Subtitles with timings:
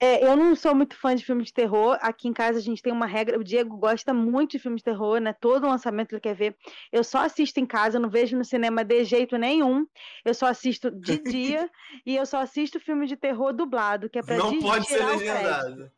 [0.00, 1.98] É, eu não sou muito fã de filmes de terror.
[2.00, 3.38] Aqui em casa a gente tem uma regra.
[3.38, 5.32] O Diego gosta muito de filmes de terror, né?
[5.32, 6.56] Todo lançamento ele quer ver.
[6.92, 9.86] Eu só assisto em casa, eu não vejo no cinema de jeito nenhum.
[10.24, 11.68] Eu só assisto de dia
[12.06, 15.90] e eu só assisto filme de terror dublado, que é pra Não pode ser legendado.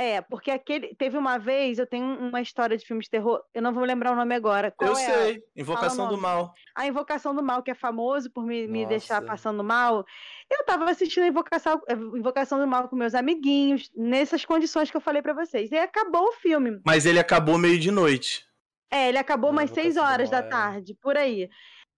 [0.00, 0.94] É, porque aquele.
[0.94, 4.12] Teve uma vez, eu tenho uma história de filme de terror, eu não vou lembrar
[4.12, 4.70] o nome agora.
[4.70, 5.00] Qual Eu é?
[5.00, 5.42] sei.
[5.56, 6.22] Invocação Fala o do.
[6.22, 6.54] Mal.
[6.76, 10.04] A Invocação do Mal, que é famoso por me, me deixar passando mal.
[10.48, 14.96] Eu tava assistindo a Invocação, a Invocação do Mal com meus amiguinhos, nessas condições que
[14.96, 15.72] eu falei pra vocês.
[15.72, 16.80] E acabou o filme.
[16.86, 18.46] Mas ele acabou meio de noite.
[18.92, 20.42] É, ele acabou A umas seis Invocação horas da é.
[20.42, 21.48] tarde, por aí.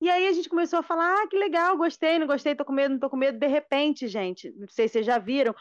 [0.03, 2.73] E aí a gente começou a falar, ah, que legal, gostei, não gostei, tô com
[2.73, 3.39] medo, não tô com medo.
[3.39, 5.55] De repente, gente, não sei se vocês já viram,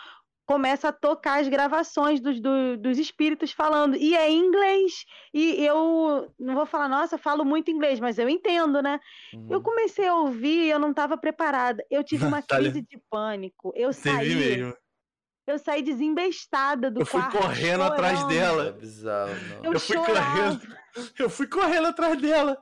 [0.50, 3.96] começa a tocar as gravações dos, do- dos espíritos falando.
[3.96, 5.06] E é em inglês.
[5.32, 9.00] E eu não vou falar, nossa, eu falo muito inglês, mas eu entendo, né?
[9.48, 9.62] Eu Uhum.
[9.62, 11.86] comecei a ouvir e eu não estava preparada.
[11.88, 13.72] Eu tive uma Natália, crise de pânico.
[13.76, 14.74] Eu Teve saí, mesmo.
[15.46, 17.38] eu saí desembestada do Eu fui quarto.
[17.38, 18.34] correndo atrás chorando.
[18.34, 18.72] É dela.
[18.72, 19.66] bizarro, não.
[19.66, 20.36] Eu, Eu fui chorava.
[20.36, 20.78] correndo.
[21.20, 22.58] Eu fui correndo atrás dela.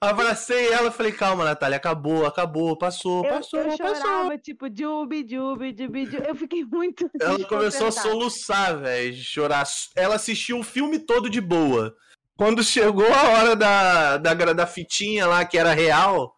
[0.00, 3.94] Abracei ela, falei, calma, Natália, acabou, acabou, passou, Eu, passou, eu passou.
[3.96, 6.28] chorava, tipo, jubi, jubi, jubi, jubi.
[6.28, 7.08] Eu fiquei muito.
[7.20, 9.64] Ela começou a soluçar, velho, chorar.
[9.94, 11.94] Ela assistiu o filme todo de boa.
[12.36, 16.34] Quando chegou a hora da, da, da fitinha lá, que era real,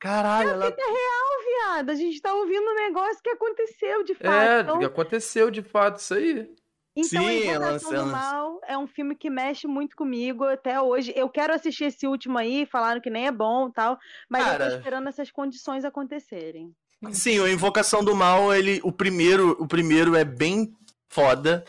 [0.00, 0.66] caralho, ela...
[0.66, 1.90] Fita real, viado.
[1.90, 4.28] A gente tá ouvindo um negócio que aconteceu de fato.
[4.28, 6.48] É, então, aconteceu de fato isso aí.
[6.96, 10.44] Então a Sim, ela- Invocação do ela- Mal é um filme que mexe muito comigo
[10.44, 11.12] até hoje.
[11.14, 14.48] Eu quero assistir esse último aí, falaram que nem é bom e tal, mas eu
[14.52, 14.70] Cara.
[14.70, 16.72] tô esperando essas condições acontecerem.
[17.12, 20.72] Sim, o Invocação do Mal, ele, o primeiro, o primeiro é bem
[21.10, 21.62] foda.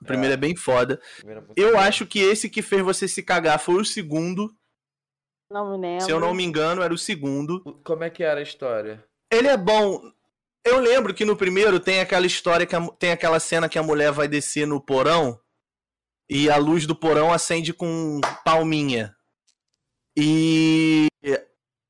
[0.00, 1.00] O primeiro é, bem foda.
[1.24, 4.52] Muito Eu acho que esse que fez você se cagar foi o segundo.
[5.48, 6.04] Não me lembro.
[6.06, 7.60] Se eu não me engano, era o segundo.
[7.84, 9.04] Como é que era a história?
[9.30, 10.00] Ele é bom.
[10.64, 13.82] Eu lembro que no primeiro tem aquela história que a tem aquela cena que a
[13.82, 15.40] mulher vai descer no porão
[16.30, 19.14] e a luz do porão acende com palminha.
[20.16, 21.08] E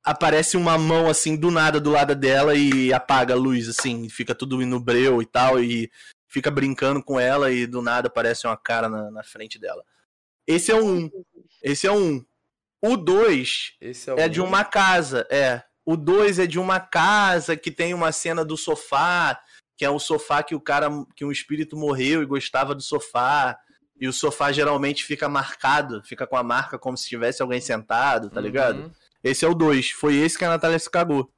[0.04, 4.34] aparece uma mão assim do nada do lado dela e apaga a luz assim, fica
[4.34, 5.90] tudo no breu e tal e
[6.26, 9.84] fica brincando com ela e do nada aparece uma cara na, na frente dela.
[10.46, 11.10] Esse é um.
[11.62, 12.24] Esse é um.
[12.80, 14.46] O dois é, é de um?
[14.46, 15.62] uma casa, é.
[15.84, 19.40] O 2 é de uma casa que tem uma cena do sofá,
[19.76, 23.58] que é um sofá que o cara, que um espírito morreu e gostava do sofá.
[24.00, 28.30] E o sofá geralmente fica marcado, fica com a marca como se tivesse alguém sentado,
[28.30, 28.84] tá ligado?
[28.84, 28.92] Uhum.
[29.22, 29.90] Esse é o 2.
[29.90, 31.32] Foi esse que a Natália se cagou.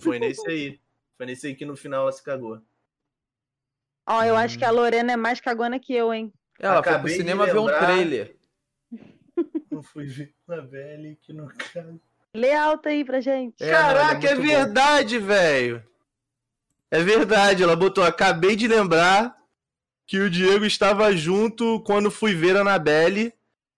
[0.00, 0.80] Foi nesse aí.
[1.16, 2.60] Foi nesse aí que no final ela se cagou.
[4.08, 6.32] Ó, eu acho que a Lorena é mais cagona que eu, hein?
[6.58, 8.36] Ela foi pro Acabei cinema ver um trailer.
[9.70, 12.00] Não fui ver uma velha que não caga.
[12.36, 13.62] Lê alto aí pra gente.
[13.62, 14.42] É, é Caraca, é, bom.
[14.42, 15.82] verdade, velho.
[16.90, 18.04] É verdade, ela botou.
[18.04, 19.34] Acabei de lembrar
[20.06, 23.32] que o Diego estava junto quando fui ver a Anabelle.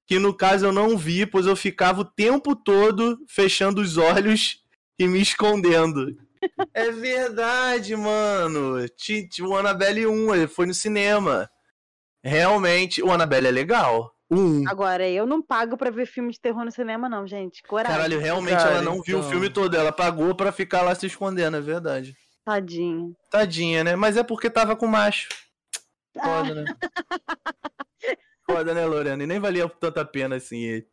[0.07, 4.63] Que no caso eu não vi, pois eu ficava o tempo todo fechando os olhos
[4.99, 6.17] e me escondendo.
[6.75, 8.77] é verdade, mano.
[9.43, 11.49] O Annabelle 1, ele foi no cinema.
[12.25, 14.18] Realmente, o Annabelle é legal.
[14.31, 14.69] 1.
[14.69, 17.63] Agora, eu não pago pra ver filme de terror no cinema, não, gente.
[17.63, 17.97] Coragem.
[17.97, 19.31] Caralho, realmente Cara, ela não viu o então.
[19.31, 19.75] filme todo.
[19.77, 22.15] Ela pagou pra ficar lá se escondendo, é verdade.
[22.45, 23.15] Tadinho.
[23.31, 23.97] Tadinha, né?
[23.97, 25.29] Mas é porque tava com macho.
[26.19, 26.23] Ah.
[26.25, 26.65] Foda, né?
[28.51, 29.23] Foda, né, Lorena?
[29.23, 30.63] E nem valia tanta pena assim.
[30.63, 30.87] ele.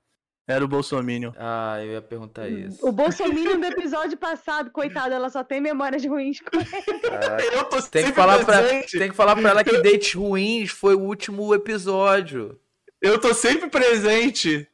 [0.47, 1.31] Era o Bolsominion.
[1.37, 2.85] Ah, eu ia perguntar isso.
[2.87, 7.65] O Bolsonaro do episódio passado, coitado, ela só tem memórias ruins com ele.
[7.69, 11.01] Tô Tem que, falar pra, tem que falar pra ela que dates ruins foi o
[11.01, 12.59] último episódio.
[13.05, 14.67] Eu tô sempre presente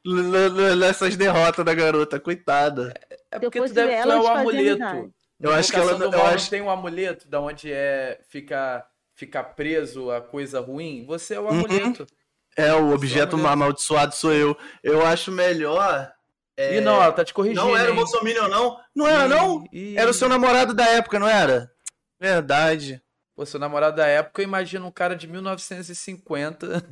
[0.78, 2.94] nessas derrotas da garota, coitada.
[3.30, 4.84] É porque tu deve ela, tu é eu o te fazia amuleto.
[4.84, 5.14] amizade.
[5.40, 9.44] Eu acho que ela do eu acho- tem um amuleto da onde é ficar fica
[9.44, 11.06] preso a coisa ruim.
[11.06, 12.08] Você é o amuleto.
[12.56, 13.54] É, o objeto amuleto.
[13.54, 14.58] amaldiçoado sou eu.
[14.84, 16.12] Eu acho melhor.
[16.58, 17.62] é, E não, ela tá te corrigindo.
[17.62, 17.96] Não era o?
[17.96, 18.78] Bolsominion, não?
[18.96, 19.64] Não era, não?
[19.72, 21.72] Ih, Era o seu namorado da época, não era?
[22.20, 23.02] Verdade.
[23.36, 26.84] Pô, seu namorado da época, eu imagino um cara de 1950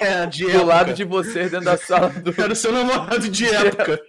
[0.00, 0.64] É, de do época.
[0.64, 4.00] lado de você dentro da sala do Era o seu namorado de época.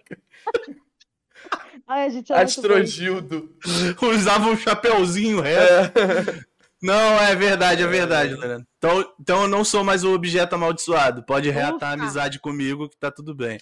[1.88, 2.42] Ai, a gente é.
[2.42, 3.56] Astrogildo.
[4.02, 6.00] Usava um chapeuzinho reto.
[6.00, 6.54] É.
[6.82, 8.68] Não, é verdade, é verdade, Lorena.
[8.78, 11.24] Então, então eu não sou mais o objeto amaldiçoado.
[11.24, 13.58] Pode reatar a amizade comigo que tá tudo bem.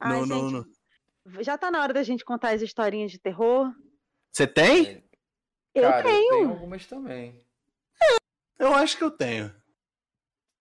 [0.00, 0.52] Ai, não, não, gente,
[1.26, 1.42] não.
[1.42, 3.70] Já tá na hora da gente contar as historinhas de terror?
[4.32, 5.04] Você tem?
[5.74, 6.32] Eu Cara, tenho.
[6.32, 7.38] eu tenho algumas também.
[8.58, 9.52] Eu acho que eu tenho.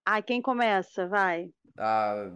[0.10, 1.06] Ai, quem começa?
[1.06, 1.50] Vai.
[1.78, 2.32] Ah,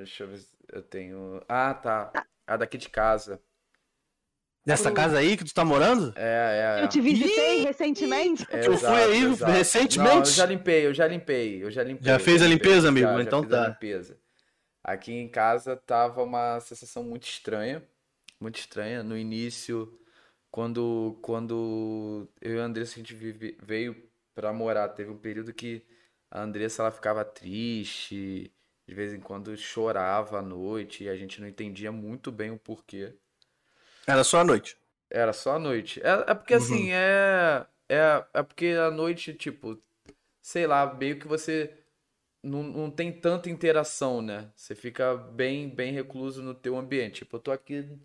[0.00, 0.38] deixa eu ver.
[0.38, 1.40] se Eu tenho.
[1.48, 2.12] Ah, tá.
[2.48, 3.40] A daqui de casa.
[4.66, 6.12] Nessa casa aí que tu tá morando?
[6.16, 6.84] É, é, é.
[6.84, 8.44] Eu te visitei recentemente.
[8.50, 9.52] É, Eu fui aí exato.
[9.52, 10.10] recentemente?
[10.14, 12.04] Não, eu já limpei, eu já limpei, eu já limpei.
[12.06, 13.06] Já eu fez a limpei, limpeza, amigo?
[13.06, 13.68] já- já Então a tá.
[13.68, 14.18] limpeza.
[14.82, 17.82] Aqui em casa tava uma sensação muito estranha,
[18.40, 19.04] muito estranha.
[19.04, 19.96] No início,
[20.50, 24.07] quando, quando eu e a Andressa a gente vive- veio
[24.38, 25.84] pra morar, teve um período que
[26.30, 28.54] a Andressa ela ficava triste,
[28.86, 32.56] de vez em quando chorava à noite e a gente não entendia muito bem o
[32.58, 33.16] porquê.
[34.06, 34.76] Era só a noite.
[35.10, 36.00] Era só à noite.
[36.02, 36.54] É, é porque Uhum.
[36.54, 38.24] assim, é, é.
[38.34, 39.80] É porque à noite, tipo,
[40.42, 41.76] sei lá, meio que você
[42.42, 44.52] não, não tem tanta interação, né?
[44.56, 47.20] Você fica bem, bem recluso no teu ambiente.
[47.20, 47.98] Tipo, eu tô aqui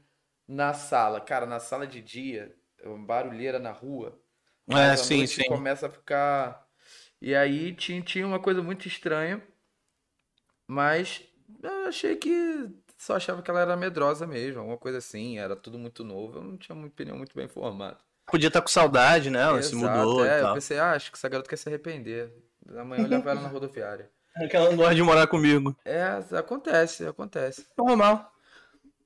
[0.47, 1.21] na sala.
[1.21, 4.19] Cara, na sala de dia, é barulheira na rua.
[4.69, 5.45] É, Mas à sim, noite sim.
[5.47, 6.67] começa a ficar.
[7.21, 9.41] E aí tinha, tinha uma coisa muito estranha,
[10.67, 11.21] mas
[11.61, 15.77] eu achei que só achava que ela era medrosa mesmo, alguma coisa assim, era tudo
[15.77, 17.97] muito novo, eu não tinha uma opinião muito bem formada.
[18.25, 19.41] Podia estar com saudade, né?
[19.41, 20.53] Ela se mudou é, e eu tal.
[20.55, 22.33] pensei, ah, acho que essa garota quer se arrepender.
[22.77, 24.09] Amanhã eu levo ela na rodoviária.
[24.35, 25.75] É que ela não gosta de morar comigo.
[25.85, 26.03] É,
[26.35, 27.67] acontece, acontece.
[27.77, 28.33] Normal.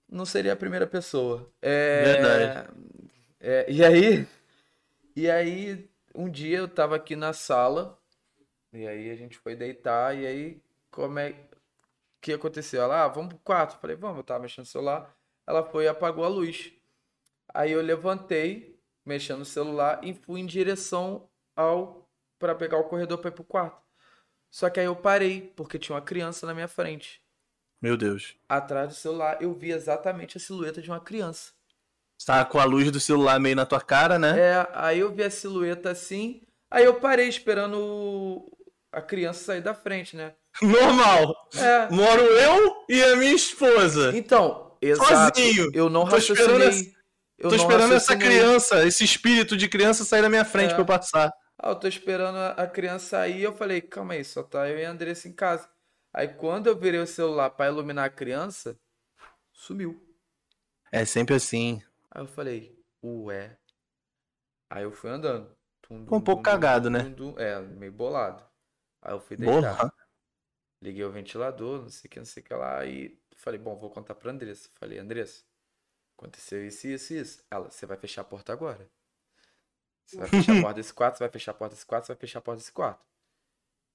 [0.09, 1.51] Não seria a primeira pessoa.
[1.61, 2.69] É, Verdade.
[3.41, 4.25] é, e aí,
[5.17, 7.99] e aí, um dia eu tava aqui na sala,
[8.71, 10.61] e aí a gente foi deitar, e aí,
[10.91, 11.35] como é
[12.21, 12.83] que aconteceu?
[12.83, 13.73] Ela, ah, vamos pro quarto.
[13.75, 15.17] Eu falei, vamos, eu tava mexendo no celular.
[15.47, 16.71] Ela foi e apagou a luz.
[17.51, 23.17] Aí eu levantei, mexendo no celular, e fui em direção ao para pegar o corredor
[23.17, 23.81] para ir pro quarto.
[24.51, 27.23] Só que aí eu parei, porque tinha uma criança na minha frente.
[27.81, 28.35] Meu Deus.
[28.47, 31.56] Atrás do celular, eu vi exatamente a silhueta de uma criança.
[32.17, 34.39] Você tava com a luz do celular meio na tua cara, né?
[34.39, 36.41] É, aí eu vi a silhueta assim,
[36.71, 38.51] aí eu parei esperando o-
[38.91, 40.33] a criança sair da frente, né?
[40.61, 41.35] Normal.
[41.55, 41.87] É.
[41.91, 44.11] Moro eu e a minha esposa.
[44.17, 45.37] Então, exato.
[45.39, 45.69] Sozinho.
[45.73, 46.97] Eu não Tô esperando raciocinei.
[47.37, 48.27] Eu Tô esperando essa raciocinei.
[48.39, 50.73] criança, esse espírito de criança sair da minha frente É.
[50.73, 51.31] pra eu passar.
[51.59, 53.43] Ah, eu tô esperando a criança sair.
[53.43, 55.69] Eu falei, calma aí, só tá eu e a Andressa em casa.
[56.11, 58.75] Aí quando eu virei o celular pra iluminar a criança,
[59.53, 60.01] sumiu.
[60.91, 61.81] É sempre assim.
[62.17, 63.55] Aí eu falei, ué.
[64.71, 65.55] Aí eu fui andando.
[65.83, 67.43] Tum, Ficou um pouco cagado, dum, né?
[67.43, 68.43] É, meio bolado.
[69.03, 69.93] Aí eu fui deitar.
[70.81, 72.83] Liguei o ventilador, não sei o que, não sei o que lá.
[72.87, 74.67] E falei, bom, vou contar pra Andressa.
[74.73, 75.43] Falei, Andressa,
[76.17, 77.45] aconteceu isso, isso, isso.
[77.51, 78.89] Ela, você vai fechar a porta agora.
[80.07, 82.13] Você vai fechar a porta desse quarto, você vai fechar a porta desse quarto, você
[82.13, 83.05] vai fechar a porta desse quarto.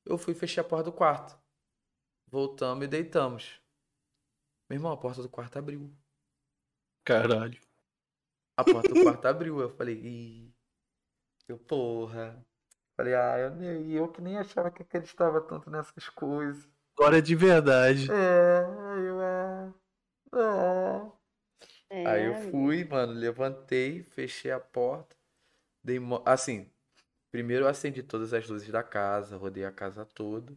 [0.05, 1.37] Eu fui fechar a porta do quarto.
[2.29, 3.61] Voltamos e deitamos.
[4.71, 5.93] Meu irmão, a porta do quarto abriu.
[7.05, 7.72] Caralho.
[8.57, 9.61] A porta do quarto abriu.
[9.61, 10.53] Eu falei, ih,
[11.49, 12.45] eu, porra.
[12.97, 16.69] Falei, ah, eu, nem- eu que nem achava que acreditava tanto nessas coisas.
[16.97, 18.09] Agora é de verdade.
[18.11, 19.73] É, aí eu, é,
[20.35, 21.13] é.
[21.91, 25.17] É, Aí eu fui, mano, levantei, fechei a porta,
[25.85, 26.71] dei mo- assim,
[27.31, 30.57] primeiro eu acendi todas as luzes da casa, rodei a casa toda,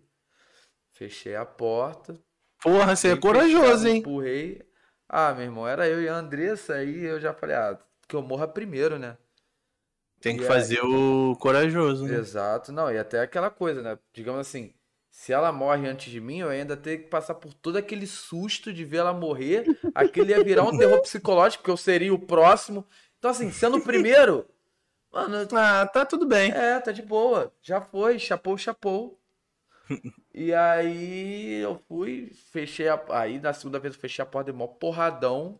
[0.93, 2.19] fechei a porta,
[2.61, 4.01] Porra, você é corajoso, fechado, hein?
[4.01, 4.61] empurrei.
[5.09, 8.21] Ah, meu irmão, era eu e a Andressa, aí eu já falei, ah, que eu
[8.21, 9.17] morra primeiro, né?
[10.21, 12.21] Tem que E fazer o corajoso, né?
[12.21, 13.97] Exato, não, e até aquela coisa, né?
[14.13, 14.73] Digamos assim,
[15.09, 18.71] se ela morre antes de mim, eu ainda tenho que passar por todo aquele susto
[18.71, 19.71] de ver ela morrer.
[19.93, 22.85] Aquilo ia virar um terror psicológico, porque eu seria o próximo.
[23.17, 24.45] Então, assim, sendo o primeiro,
[25.11, 26.51] mano, Ah, tá tudo bem.
[26.51, 27.53] é, tá de boa.
[27.61, 29.19] Já foi, chapou, chapou.
[30.37, 33.01] E aí eu fui, fechei a.
[33.09, 35.59] Aí na segunda vez eu fechei a porta de mó porradão.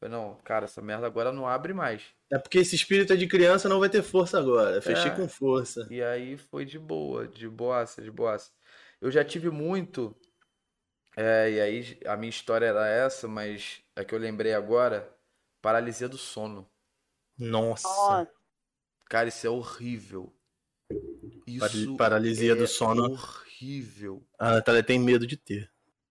[0.00, 2.02] Falei, não, cara, essa merda agora não abre mais.
[2.32, 4.82] É porque esse espírito é de criança não vai ter força agora.
[4.82, 5.14] Fechei É.
[5.14, 5.86] com força.
[5.88, 8.50] E aí foi de boa, de boaça, de boaça.
[9.00, 10.16] Eu já tive muito,
[11.16, 15.08] é, e aí a minha história era essa, mas é que eu lembrei agora,
[15.60, 16.68] paralisia do sono.
[17.38, 17.86] Nossa.
[17.86, 18.26] Ó,
[19.08, 20.32] Cara, isso é horrível.
[21.46, 23.04] Isso Paralisia do é sono.
[23.12, 23.51] horrível.
[24.38, 25.70] A Natália tem medo de ter.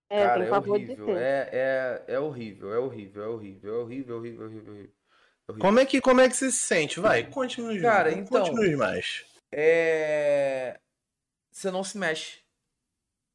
[0.10, 1.06] é, Cara, é horrível.
[1.06, 1.18] ter.
[1.18, 4.74] É, é, é horrível, é horrível, é horrível, é horrível, horrível, horrível, horrível.
[4.74, 5.60] horrível.
[5.60, 7.00] Como é que, como é que você se sente?
[7.00, 9.26] Vai, conte-nos Cara, então- conte-nos mais.
[9.52, 10.80] É...
[11.52, 12.40] Você não se mexe.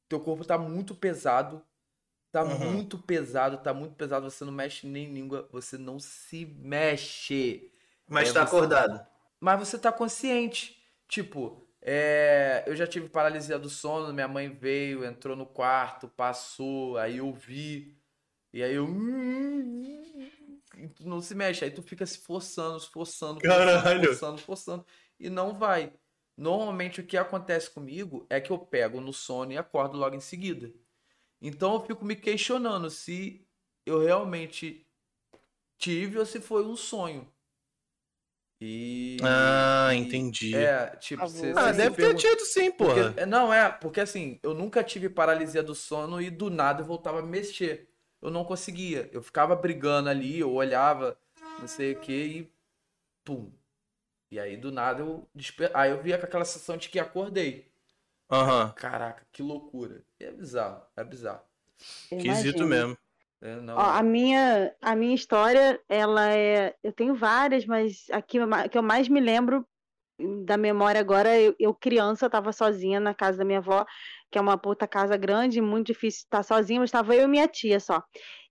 [0.08, 1.62] Teu corpo tá muito pesado.
[2.32, 2.72] Tá Uhum.
[2.72, 4.30] muito pesado, tá muito pesado.
[4.30, 7.70] Você não mexe nem língua, você não se mexe.
[8.08, 9.06] Mas É, tá você- acordado.
[9.40, 10.82] Mas você tá consciente.
[11.08, 14.12] Tipo, é, eu já tive paralisia do sono.
[14.12, 16.98] Minha mãe veio, entrou no quarto, passou.
[16.98, 17.96] Aí eu vi.
[18.52, 18.88] E aí eu.
[20.76, 21.64] E tu não se mexe.
[21.64, 24.86] Aí tu fica se forçando, se forçando, forçando, forçando, forçando.
[25.20, 25.92] E não vai.
[26.36, 30.20] Normalmente o que acontece comigo é que eu pego no sono e acordo logo em
[30.20, 30.72] seguida.
[31.40, 33.46] Então eu fico me questionando se
[33.86, 34.84] eu realmente
[35.78, 37.30] tive ou se foi um sonho.
[38.60, 39.18] E.
[39.22, 40.54] Ah, entendi.
[40.56, 41.52] É, tipo, Ah, você.
[41.54, 42.94] Ah, se deve ter pergunta- tido sim, porra.
[43.04, 46.80] porque- é, não, é, porque assim, eu nunca tive paralisia do sono e do nada
[46.82, 47.88] eu voltava a mexer.
[48.22, 49.10] Eu não conseguia.
[49.12, 51.18] Eu ficava brigando ali, eu olhava,
[51.58, 52.52] não sei o que, e
[53.22, 53.52] pum.
[54.30, 55.70] E aí do nada eu desper...
[55.74, 57.70] Aí eu via com aquela sensação de que acordei.
[58.30, 58.72] Aham.
[58.74, 60.02] Caraca, que loucura.
[60.18, 61.42] E é bizarro, é bizarro.
[62.10, 62.66] Imagino.
[62.66, 62.98] mesmo.
[63.46, 66.74] É, Ó, a minha, a minha história, ela é.
[66.82, 69.64] Eu tenho várias, mas a que, eu mais me lembro
[70.44, 73.84] da memória agora, eu, eu criança, tava sozinha na casa da minha avó,
[74.32, 77.46] que é uma puta casa grande, muito difícil estar sozinha, mas tava eu e minha
[77.46, 78.02] tia só.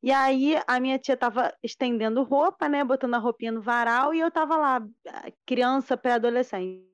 [0.02, 4.20] E aí a minha tia tava estendendo roupa, né, botando a roupinha no varal, e
[4.20, 4.82] eu tava lá,
[5.46, 6.86] criança, pré-adolescente.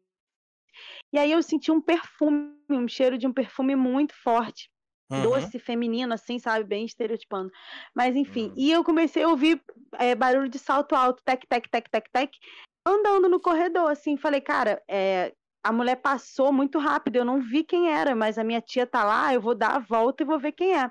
[1.14, 4.72] E aí eu senti um perfume, um cheiro de um perfume muito forte
[5.12, 5.24] Uhum.
[5.24, 6.64] doce feminino, assim, sabe?
[6.64, 7.52] Bem estereotipando.
[7.96, 8.54] Mas enfim, Uhum.
[8.58, 9.62] e eu comecei a ouvir
[10.00, 12.32] é, barulho de salto alto, tec, tec, tec, tec, tec,
[12.86, 14.18] andando no corredor, assim.
[14.18, 18.44] Falei, cara, é, a mulher passou muito rápido, eu não vi quem era, mas a
[18.44, 20.90] minha tia tá lá, eu vou dar a volta e vou ver quem é.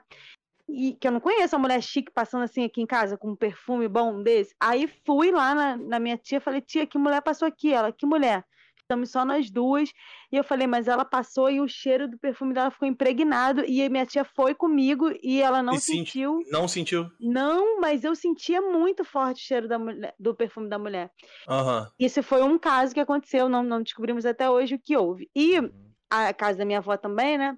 [0.69, 3.37] E que eu não conheço a mulher chique passando assim aqui em casa com um
[3.37, 4.55] perfume bom desse.
[4.61, 7.73] Aí fui lá na, na minha tia, falei, tia, que mulher passou aqui?
[7.73, 8.45] Ela, que mulher?
[8.91, 9.93] Estamos só nós duas.
[10.33, 13.65] E eu falei, mas ela passou e o cheiro do perfume dela ficou impregnado.
[13.65, 16.41] E minha tia foi comigo e ela não E senti- sentiu.
[16.51, 17.09] Não sentiu?
[17.21, 21.09] Não, mas eu sentia muito forte o cheiro da mulher- do perfume da mulher.
[21.49, 21.89] Aham.
[22.01, 25.31] Esse foi um caso que aconteceu, não, não descobrimos até hoje o que houve.
[25.37, 25.71] E Uhum.
[26.11, 27.57] a casa da minha avó também, né?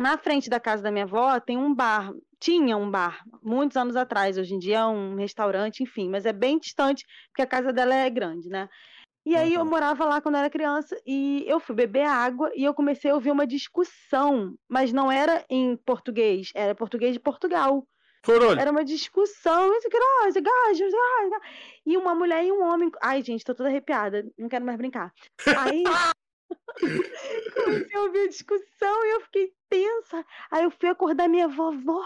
[0.00, 2.14] Na frente da casa da minha avó tem um bar.
[2.40, 4.38] Tinha um bar, muitos anos atrás.
[4.38, 7.94] Hoje em dia é um restaurante, enfim, mas é bem distante, porque a casa dela
[7.94, 8.66] é grande, né?
[9.30, 9.68] E aí eu Uhum.
[9.70, 13.30] morava lá quando era criança e eu fui beber água e eu comecei a ouvir
[13.30, 17.86] uma discussão, mas não era em português, era português de Portugal.
[18.24, 18.58] Corolho.
[18.60, 21.42] Era uma discussão, gás, esse gás, gás.
[21.86, 22.90] e uma mulher e um homem.
[23.00, 25.12] Ai, gente, tô toda arrepiada, não quero mais brincar.
[25.58, 25.84] Aí
[27.54, 30.26] comecei a ouvir a discussão e eu fiquei tensa.
[30.50, 32.04] Aí eu fui acordar minha vovó.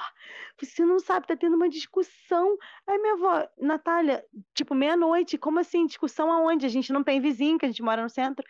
[0.61, 2.57] Você não sabe, tá tendo uma discussão.
[2.87, 5.87] Aí minha avó, Natália, tipo, meia-noite, como assim?
[5.87, 6.67] Discussão aonde?
[6.67, 8.45] A gente não tem vizinho, que a gente mora no centro.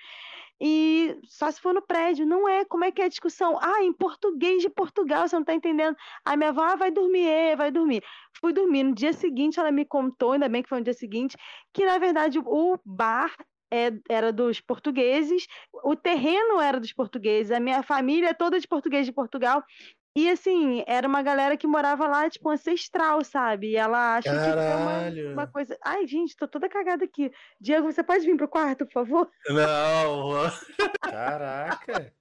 [0.61, 2.64] E só se for no prédio, não é?
[2.64, 3.59] Como é que é a discussão?
[3.61, 5.97] Ah, em português de Portugal, você não tá entendendo.
[6.25, 8.02] Aí minha avó, ah, vai dormir, é, vai dormir.
[8.40, 8.85] Fui dormir.
[8.85, 11.37] No dia seguinte, ela me contou, ainda bem que foi no dia seguinte,
[11.73, 13.35] que na verdade o bar
[14.09, 15.47] era dos portugueses,
[15.85, 19.62] o terreno era dos portugueses, a minha família é toda de português de Portugal.
[20.16, 23.71] E assim, era uma galera que morava lá, tipo, ancestral, sabe?
[23.73, 25.25] E ela acha que foi Caralho.
[25.26, 25.76] uma, uma coisa.
[25.85, 27.33] Ai, gente, tô toda cagada aqui.
[27.61, 29.30] Diego, você pode vir pro quarto, por favor?
[29.49, 30.30] Não.
[31.02, 32.14] Caraca!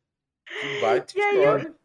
[0.59, 1.75] Que baita E aí eu-.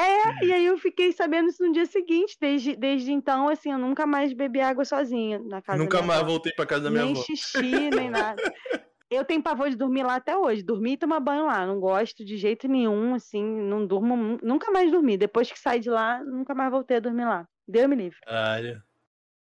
[0.00, 2.36] É, e aí eu fiquei sabendo isso no dia seguinte.
[2.40, 6.06] Desde, desde então, assim, eu nunca mais bebi água sozinha na casa da Nunca minha
[6.06, 6.28] mais avó.
[6.30, 7.22] voltei pra casa da minha nem avó.
[7.22, 8.42] xixi, nem nada.
[9.10, 10.62] Eu tenho pavor de dormir lá até hoje.
[10.62, 11.66] Dormir e tomar banho lá.
[11.66, 13.42] Não gosto de jeito nenhum, assim.
[13.42, 14.16] Não durmo.
[14.16, 15.16] nu- Nunca mais dormi.
[15.16, 17.48] Depois que saí de lá, nunca mais voltei a dormir lá.
[17.66, 18.18] Deu me livre.
[18.24, 18.82] Caralho.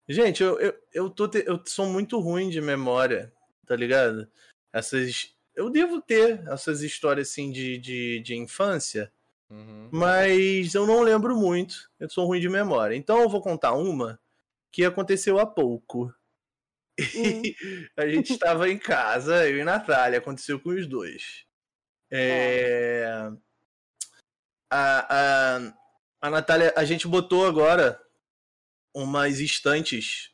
[0.09, 3.31] Gente, eu, eu, eu, tô te- eu sou muito ruim de memória,
[3.65, 4.27] tá ligado?
[4.73, 5.33] Essas.
[5.55, 9.11] Eu devo ter essas histórias assim de, de, de infância,
[9.49, 9.89] Uhum.
[9.91, 11.75] mas eu não lembro muito.
[11.99, 12.95] Eu sou ruim de memória.
[12.95, 14.19] Então eu vou contar uma
[14.71, 16.11] que aconteceu há pouco.
[17.15, 17.41] Hum.
[17.97, 21.45] a gente estava em casa, eu e Natália, aconteceu com os dois.
[22.09, 23.31] É...
[24.69, 25.73] A, a,
[26.21, 28.01] a Natália, a gente botou agora
[28.93, 30.31] umas estantes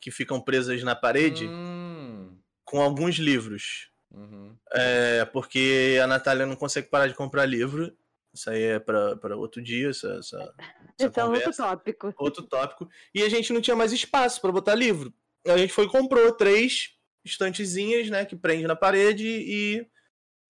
[0.00, 2.36] que ficam presas na parede Hum.
[2.64, 3.90] com alguns livros.
[4.10, 4.56] Uhum.
[4.72, 7.96] É, porque a Natália não consegue parar de comprar livro.
[8.34, 10.54] Isso aí é para outro dia, essa, essa,
[10.98, 12.14] essa Esse é outro tópico.
[12.18, 12.88] outro tópico.
[13.14, 15.12] E a gente não tinha mais espaço para botar livro.
[15.46, 16.94] A gente foi e comprou três
[17.24, 19.86] estantezinhas, né, que prende na parede e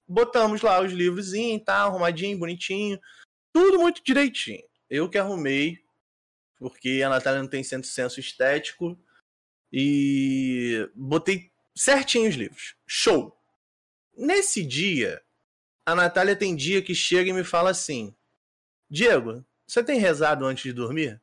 [0.07, 3.01] botamos lá os e tá arrumadinho, bonitinho,
[3.53, 4.63] tudo muito direitinho.
[4.89, 5.79] Eu que arrumei,
[6.57, 8.99] porque a Natália não tem senso, senso estético
[9.73, 12.77] e botei certinho os livros.
[12.87, 13.37] Show.
[14.17, 15.23] Nesse dia,
[15.87, 18.15] a Natália tem dia que chega e me fala assim:
[18.91, 21.21] Diego, você tem rezado antes de dormir?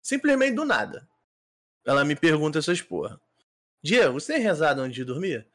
[0.00, 1.08] Simplesmente do nada.
[1.86, 3.20] Ela me pergunta essas porra.
[3.82, 5.46] Diego, você tem rezado antes de dormir?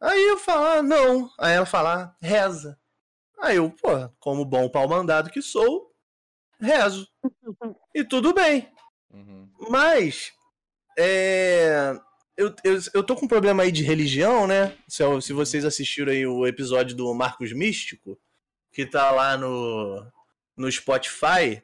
[0.00, 1.30] Aí eu falo, ah, não.
[1.38, 2.78] Aí ela fala, ah, reza.
[3.40, 5.94] Aí eu, pô, como bom pau mandado que sou,
[6.60, 7.08] rezo.
[7.94, 8.70] E tudo bem.
[9.12, 9.50] Uhum.
[9.70, 10.32] Mas,
[10.96, 11.98] é,
[12.36, 14.76] eu, eu, eu tô com um problema aí de religião, né?
[14.86, 18.16] Se, se vocês assistiram aí o episódio do Marcos Místico,
[18.72, 20.06] que tá lá no,
[20.56, 21.62] no Spotify,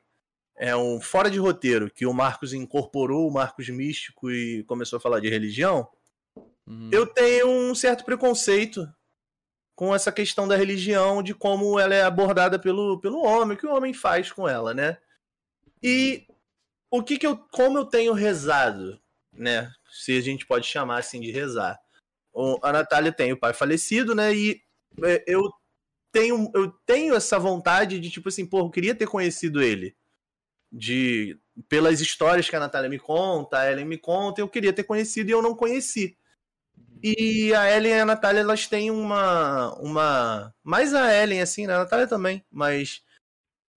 [0.56, 5.00] é um fora de roteiro, que o Marcos incorporou o Marcos místico e começou a
[5.00, 5.88] falar de religião,
[6.66, 6.90] uhum.
[6.92, 8.88] eu tenho um certo preconceito
[9.74, 13.66] com essa questão da religião, de como ela é abordada pelo, pelo homem, o que
[13.66, 14.98] o homem faz com ela, né?
[15.82, 16.26] E
[16.90, 19.00] o que que eu, como eu tenho rezado,
[19.32, 19.72] né?
[19.90, 21.78] Se a gente pode chamar assim de rezar.
[22.62, 24.32] A Natália tem o pai falecido, né?
[24.32, 24.62] E
[25.02, 25.52] é, eu
[26.12, 29.96] tenho, eu tenho essa vontade de, tipo assim, pô, eu queria ter conhecido ele.
[30.76, 31.38] De,
[31.68, 35.30] pelas histórias que a Natália me conta, a Ellen me conta, eu queria ter conhecido
[35.30, 36.16] e eu não conheci.
[37.02, 39.74] E a Ellen e a Natália, elas têm uma.
[39.78, 41.74] uma mais a Ellen, assim, né?
[41.74, 43.02] A Natália também, mas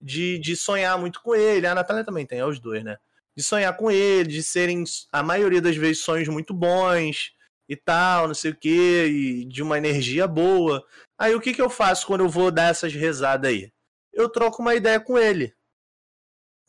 [0.01, 1.67] de, de sonhar muito com ele.
[1.67, 2.97] A Natália também tem, é os dois, né?
[3.35, 7.33] De sonhar com ele, de serem, a maioria das vezes, sonhos muito bons
[7.69, 10.83] e tal, não sei o que, e de uma energia boa.
[11.17, 13.71] Aí o que, que eu faço quando eu vou dar essas rezadas aí?
[14.13, 15.53] Eu troco uma ideia com ele.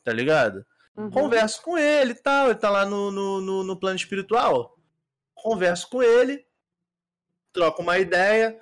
[0.09, 0.65] Tá ligado?
[0.97, 1.11] Uhum.
[1.11, 2.47] Converso com ele e tal.
[2.47, 4.75] Ele tá lá no, no, no, no plano espiritual.
[5.35, 6.43] Converso com ele,
[7.53, 8.59] troco uma ideia,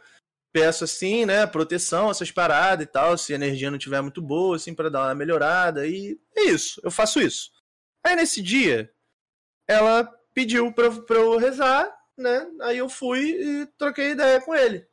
[0.51, 4.57] peço assim, né, proteção, essas paradas e tal, se a energia não tiver muito boa,
[4.57, 5.87] assim, para dar uma melhorada.
[5.87, 7.49] E é isso, eu faço isso.
[8.03, 8.93] Aí nesse dia,
[9.65, 12.45] ela pediu pra, pra eu rezar, né?
[12.59, 14.85] Aí eu fui e troquei ideia com ele.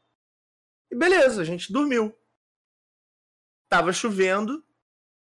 [0.89, 2.17] E beleza, a gente dormiu.
[3.69, 4.65] Tava chovendo,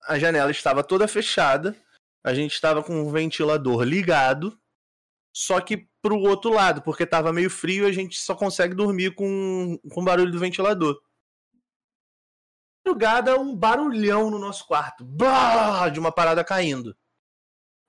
[0.07, 1.75] a janela estava toda fechada,
[2.23, 4.59] a gente estava com o ventilador ligado,
[5.33, 9.79] só que pro outro lado, porque tava meio frio, a gente só consegue dormir com,
[9.91, 11.01] com o barulho do ventilador.
[12.85, 15.05] Madrugada, um barulhão no nosso quarto.
[15.05, 15.87] Bah!
[15.89, 16.95] De uma parada caindo.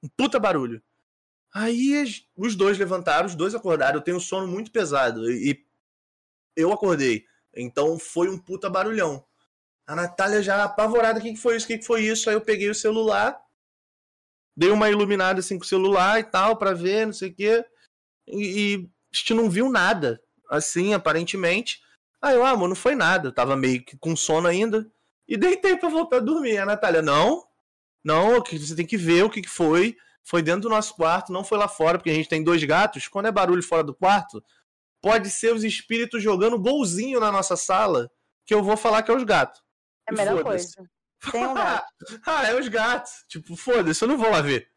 [0.03, 0.83] Um puta barulho.
[1.55, 2.05] Aí
[2.37, 3.97] os dois levantaram, os dois acordaram.
[3.97, 5.67] Eu tenho um sono muito pesado e
[6.57, 7.25] eu acordei.
[7.55, 9.27] Então foi um puta barulhão.
[9.87, 11.65] A Natália já apavorada, o que, que foi isso?
[11.67, 12.29] O que, que foi isso?
[12.29, 13.39] Aí eu peguei o celular,
[14.57, 17.65] dei uma iluminada assim com o celular e tal, para ver, não sei o quê.
[18.27, 21.81] E, e a gente não viu nada, assim, aparentemente.
[22.21, 23.29] Aí eu, ah, não foi nada.
[23.29, 24.91] Eu tava meio que com sono ainda.
[25.27, 26.59] E deitei pra voltar a dormir.
[26.59, 27.45] A Natália, não,
[28.05, 29.97] não, você tem que ver o que, que foi.
[30.25, 33.09] Foi dentro do nosso quarto, não foi lá fora, porque a gente tem dois gatos.
[33.09, 34.43] Quando é barulho fora do quarto,
[35.01, 38.09] pode ser os espíritos jogando golzinho na nossa sala,
[38.47, 39.61] que eu vou falar que é os gatos.
[40.09, 40.69] É a melhor coisa.
[41.31, 41.87] Tem um gato.
[42.27, 43.25] ah, é os gatos.
[43.29, 44.69] Tipo, foda-se, eu não vou lá ver.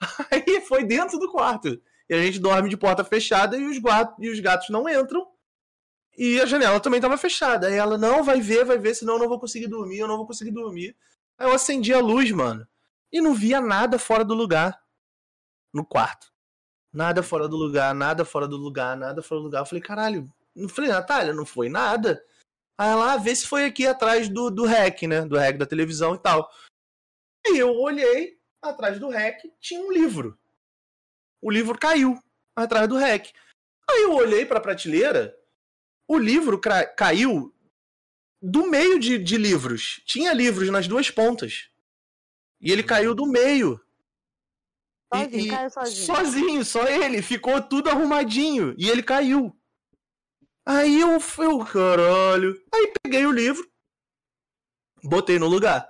[0.30, 1.80] Aí foi dentro do quarto.
[2.08, 5.26] E a gente dorme de porta fechada e os, gatos, e os gatos não entram.
[6.16, 7.68] E a janela também estava fechada.
[7.68, 10.16] Aí ela, não, vai ver, vai ver, senão eu não vou conseguir dormir, eu não
[10.16, 10.96] vou conseguir dormir.
[11.38, 12.66] Aí eu acendi a luz, mano.
[13.10, 14.78] E não via nada fora do lugar.
[15.72, 16.32] No quarto.
[16.92, 19.60] Nada fora do lugar, nada fora do lugar, nada fora do lugar.
[19.60, 20.30] Eu falei, caralho.
[20.54, 22.22] Não falei, Natália, não foi nada.
[22.78, 25.22] Aí ela, ah, vê se foi aqui atrás do, do REC, né?
[25.22, 26.50] Do REC da televisão e tal.
[27.46, 30.38] E eu olhei, atrás do REC tinha um livro.
[31.40, 32.18] O livro caiu
[32.56, 33.32] atrás do REC.
[33.90, 35.36] Aí eu olhei pra prateleira,
[36.08, 36.60] o livro
[36.96, 37.54] caiu
[38.40, 40.00] do meio de, de livros.
[40.04, 41.70] Tinha livros nas duas pontas.
[42.60, 43.80] E ele caiu do meio.
[45.12, 46.06] Sozinho, e, caiu sozinho.
[46.06, 47.22] Sozinho, só ele.
[47.22, 48.74] Ficou tudo arrumadinho.
[48.78, 49.56] E ele caiu.
[50.64, 52.62] Aí eu, eu, caralho.
[52.72, 53.68] Aí peguei o livro,
[55.02, 55.88] botei no lugar.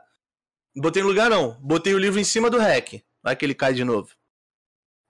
[0.75, 3.05] Botei no lugar não, botei o livro em cima do rec.
[3.23, 4.11] Vai que ele cai de novo.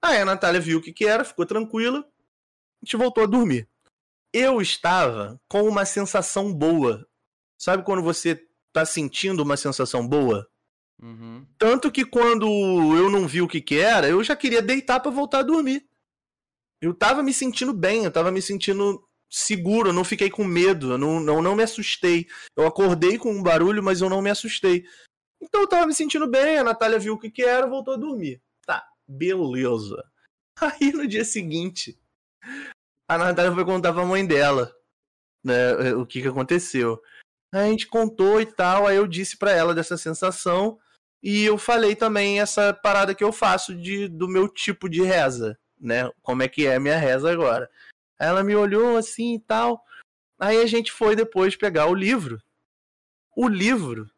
[0.02, 2.00] Aí a Natália viu o que, que era, ficou tranquila.
[2.00, 3.68] A gente voltou a dormir.
[4.32, 7.06] Eu estava com uma sensação boa.
[7.56, 10.48] Sabe quando você tá sentindo uma sensação boa?
[11.00, 11.46] Uhum.
[11.56, 12.46] Tanto que quando
[12.96, 15.86] eu não vi o que, que era, eu já queria deitar para voltar a dormir.
[16.80, 20.92] Eu tava me sentindo bem, eu tava me sentindo seguro, eu não fiquei com medo,
[20.92, 22.28] eu não, não, não me assustei.
[22.54, 24.84] Eu acordei com um barulho, mas eu não me assustei.
[25.40, 27.96] Então eu tava me sentindo bem, a Natália viu o que, que era, voltou a
[27.96, 28.42] dormir.
[28.66, 30.04] Tá, beleza.
[30.60, 31.98] Aí no dia seguinte,
[33.08, 34.72] a Natália foi contar pra mãe dela
[35.42, 37.02] né, o que, que aconteceu.
[37.52, 40.78] Aí a gente contou e tal, aí eu disse para ela dessa sensação.
[41.22, 45.58] E eu falei também essa parada que eu faço de, do meu tipo de reza,
[45.78, 46.10] né?
[46.22, 47.70] Como é que é a minha reza agora.
[48.18, 49.84] Aí ela me olhou assim e tal.
[50.38, 52.42] Aí a gente foi depois pegar o livro.
[53.36, 54.10] O livro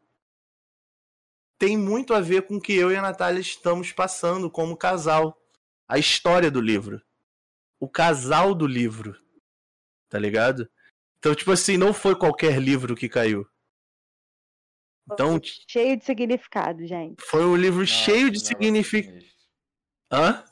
[1.57, 5.39] tem muito a ver com o que eu e a Natália estamos passando como casal.
[5.87, 7.01] A história do livro.
[7.79, 9.15] O casal do livro.
[10.09, 10.69] Tá ligado?
[11.17, 13.47] Então, tipo assim, não foi qualquer livro que caiu.
[15.11, 17.21] Então, cheio de significado, gente.
[17.23, 19.23] Foi um livro Nossa, cheio de significado.
[20.11, 20.43] Hã?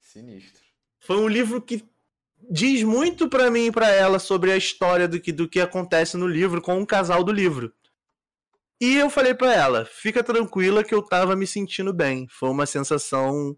[0.00, 0.62] Sinistro.
[1.00, 1.82] Foi um livro que
[2.52, 6.16] diz muito para mim e para ela sobre a história do que, do que acontece
[6.16, 7.72] no livro com o casal do livro.
[8.80, 12.26] E eu falei pra ela, fica tranquila que eu tava me sentindo bem.
[12.28, 13.56] Foi uma sensação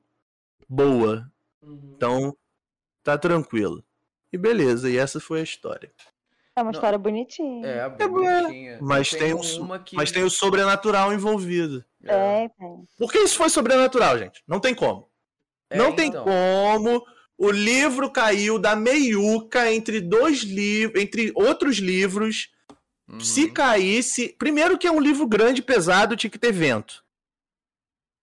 [0.69, 1.27] boa.
[1.63, 1.95] Uhum.
[1.97, 2.37] Então,
[3.03, 3.83] tá tranquilo.
[4.33, 5.91] E beleza, e essa foi a história.
[6.57, 6.73] É uma Não.
[6.79, 7.67] história bonitinha.
[7.67, 8.79] É, É boa, bonitinha.
[8.81, 9.97] Mas tem, su- uma que...
[9.97, 11.85] mas tem o sobrenatural envolvido.
[12.05, 12.45] É.
[12.45, 12.85] É, tem.
[12.99, 14.43] Porque isso foi sobrenatural, gente.
[14.47, 15.09] Não tem como.
[15.71, 16.25] É, não tem então.
[16.25, 17.05] como.
[17.37, 22.53] O livro caiu da meiuca entre dois livros, entre outros livros.
[23.09, 23.21] Uhum.
[23.21, 27.05] Se caísse, primeiro que é um livro grande, pesado, tinha que ter vento.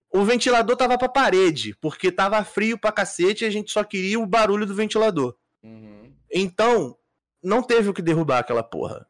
[0.10, 4.20] O ventilador tava pra parede, porque tava frio pra cacete e a gente só queria
[4.20, 5.36] o barulho do ventilador.
[5.64, 6.14] Uhum.
[6.30, 6.98] Então,
[7.42, 9.08] não teve o que derrubar aquela porra.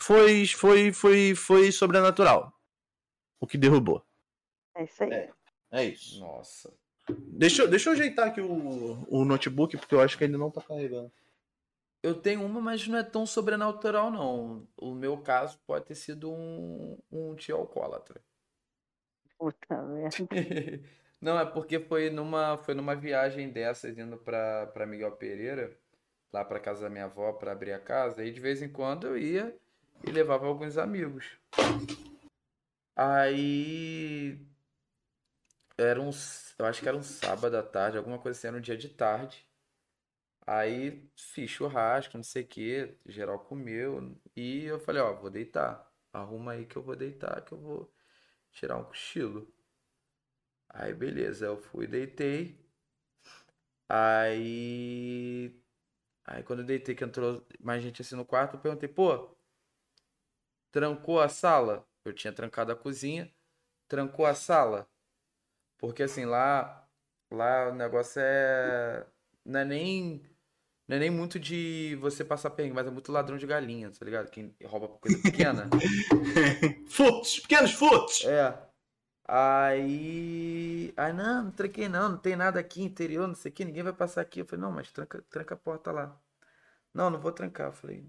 [0.00, 2.52] Foi, foi, foi, foi sobrenatural.
[3.40, 4.04] O que derrubou.
[4.74, 5.12] É isso aí.
[5.12, 5.30] É.
[5.70, 6.20] É isso.
[6.20, 6.72] Nossa.
[7.10, 10.50] Deixa, eu- deixa eu ajeitar aqui o, o notebook, porque eu acho que ele não
[10.50, 11.10] tá carregando.
[12.02, 14.66] Eu tenho uma, mas não é tão sobrenatural, não.
[14.76, 18.20] O meu caso pode ter sido um, um tio alcoólatra.
[19.38, 20.16] Puta merda.
[21.20, 25.76] Não, é porque foi numa, foi numa viagem dessas, indo pra, pra Miguel Pereira,
[26.32, 29.08] lá pra casa da minha avó, pra abrir a casa, e de vez em quando
[29.08, 29.52] eu ia
[30.06, 31.36] e levava alguns amigos.
[32.94, 34.38] Aí.
[35.78, 36.10] Era um.
[36.58, 38.88] Eu acho que era um sábado à tarde, alguma coisa assim, era um dia de
[38.90, 39.46] tarde.
[40.46, 45.86] Aí fiz churrasco, não sei o que, geral comeu, e eu falei, ó, vou deitar.
[46.12, 47.92] Arruma aí que eu vou deitar, que eu vou
[48.52, 49.52] tirar um cochilo.
[50.70, 52.58] Aí beleza, eu fui, deitei.
[53.88, 55.54] Aí.
[56.26, 59.36] Aí quando eu deitei, que entrou mais gente assim no quarto, eu perguntei, pô,
[60.70, 61.86] trancou a sala?
[62.04, 63.30] Eu tinha trancado a cozinha,
[63.88, 64.88] trancou a sala?
[65.78, 66.86] Porque assim, lá,
[67.30, 69.06] lá o negócio é.
[69.44, 70.22] Não é nem.
[70.86, 74.04] Não é nem muito de você passar perrengue, mas é muito ladrão de galinha, tá
[74.04, 74.30] ligado?
[74.30, 75.68] Quem rouba coisa pequena.
[76.88, 78.24] Furtos, pequenos furtos.
[78.24, 78.58] É.
[79.28, 80.92] Aí.
[80.96, 83.82] Aí, não, não tranquei não, não tem nada aqui, interior, não sei o que, ninguém
[83.82, 84.40] vai passar aqui.
[84.40, 86.18] Eu falei, não, mas tranca, tranca a porta lá.
[86.94, 87.68] Não, não vou trancar.
[87.68, 88.04] Eu falei,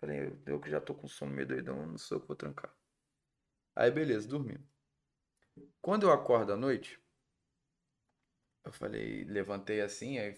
[0.00, 2.36] falei, eu, eu que já tô com sono meio doidão, não sou eu que vou
[2.36, 2.72] trancar.
[3.76, 4.58] Aí, beleza, dormi.
[5.80, 7.00] Quando eu acordo à noite,
[8.64, 10.32] eu falei, levantei assim, aí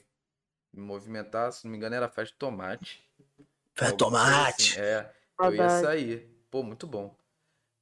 [0.72, 3.08] me movimentar, se não me engano, era festa de tomate.
[3.74, 4.74] Fé Alguma coisa tomate.
[4.74, 4.80] assim.
[4.80, 6.28] É, eu ia sair.
[6.50, 7.16] Pô, muito bom.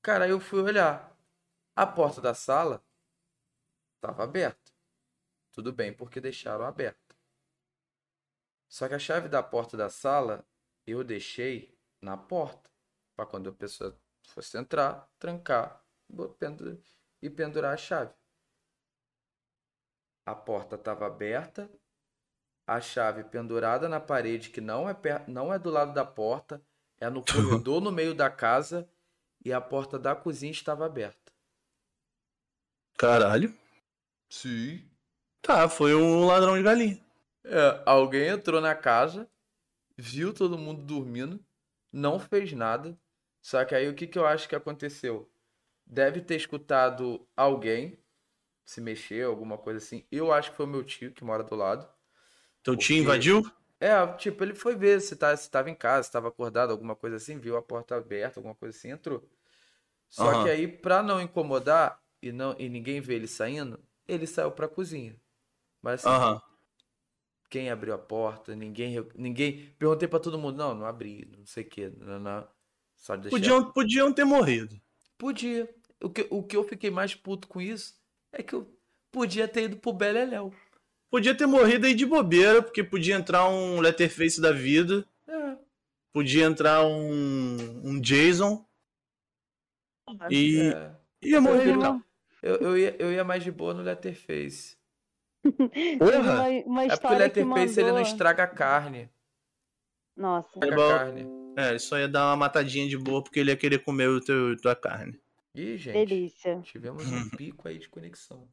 [0.02, 1.16] Cara, aí eu fui olhar.
[1.76, 2.84] A porta da sala
[3.96, 4.72] estava aberta.
[5.52, 7.16] Tudo bem, porque deixaram aberta.
[8.68, 10.46] Só que a chave da porta da sala
[10.86, 12.70] eu deixei na porta.
[13.16, 13.98] Para quando a pessoa
[14.28, 16.80] fosse entrar, trancar bo- pendu-
[17.22, 18.12] e pendurar a chave.
[20.24, 21.68] A porta estava aberta,
[22.66, 26.62] a chave pendurada na parede, que não é, per- não é do lado da porta,
[27.00, 28.88] é no corredor no meio da casa,
[29.44, 31.32] e a porta da cozinha estava aberta.
[32.98, 33.54] Caralho.
[34.30, 34.82] Sim.
[35.42, 37.00] Tá, foi um ladrão de galinha.
[37.44, 39.28] É, alguém entrou na casa,
[39.96, 41.44] viu todo mundo dormindo,
[41.92, 42.98] não fez nada.
[43.42, 45.30] Só que aí o que que eu acho que aconteceu?
[45.90, 47.98] Deve ter escutado alguém
[48.64, 50.04] se mexer, alguma coisa assim.
[50.12, 51.88] Eu acho que foi o meu tio que mora do lado.
[52.62, 53.42] Teu tio Porque- invadiu?
[53.80, 56.96] É, tipo, ele foi ver se tá, se tava em casa, se tava acordado, alguma
[56.96, 59.28] coisa assim, viu a porta aberta, alguma coisa assim, entrou.
[60.10, 60.44] Só Aham.
[60.44, 64.68] que aí, pra não incomodar e, não, e ninguém ver ele saindo, ele saiu pra
[64.68, 65.16] cozinha.
[65.82, 66.42] Mas assim, Aham.
[67.50, 71.64] quem abriu a porta, ninguém, ninguém, perguntei pra todo mundo, não, não abri, não sei
[71.64, 72.48] o que, não, não,
[72.96, 73.38] só deixei.
[73.38, 74.78] Podiam, podiam ter morrido.
[75.16, 75.68] Podia.
[76.02, 77.94] O que, o que eu fiquei mais puto com isso
[78.32, 78.70] é que eu
[79.10, 80.52] podia ter ido pro Beleléu.
[81.10, 85.06] Podia ter morrido aí de bobeira, porque podia entrar um Letterface da vida.
[85.26, 85.56] É,
[86.12, 88.64] Podia entrar um, um Jason.
[90.30, 90.90] E é.
[91.22, 92.04] ia morrer prefiro- calma.
[92.40, 94.76] Eu, eu, ia, eu ia mais de boa no Letterface.
[95.98, 96.20] Porra!
[96.20, 98.12] uma, uma É porque o Letterface ele não mandou...
[98.12, 99.10] estraga a carne.
[100.16, 100.48] Nossa.
[100.54, 100.94] Estraga bom.
[100.94, 101.26] a carne.
[101.56, 104.20] É, ele só ia dar uma matadinha de boa porque ele ia querer comer o
[104.20, 105.18] teu, tua carne.
[105.58, 106.60] Ih, gente, Delícia.
[106.62, 108.48] tivemos um pico aí de conexão.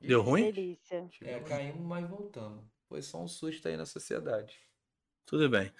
[0.00, 0.50] Ih, Deu ruim?
[0.50, 1.08] Delícia.
[1.22, 2.64] É, caímos, mas voltamos.
[2.88, 4.58] Foi só um susto aí na sociedade.
[5.24, 5.72] Tudo bem.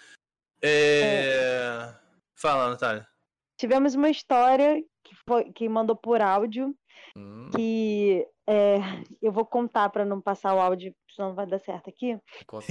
[0.63, 1.93] É...
[2.37, 3.09] Fala, Natália.
[3.59, 6.73] Tivemos uma história que, foi, que mandou por áudio,
[7.17, 8.77] Hum, que é,
[9.23, 12.19] eu vou contar para não passar o áudio, senão não vai dar certo aqui.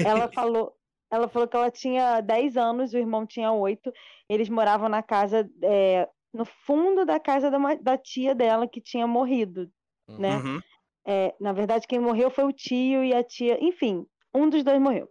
[0.05, 0.73] Ela falou,
[1.11, 3.91] ela falou que ela tinha 10 anos, o irmão tinha 8.
[4.29, 9.07] Eles moravam na casa, é, no fundo da casa da, da tia dela que tinha
[9.07, 9.69] morrido,
[10.17, 10.43] né?
[10.43, 10.61] Uhum.
[11.07, 14.79] É, na verdade, quem morreu foi o tio e a tia, enfim, um dos dois
[14.81, 15.09] morreu.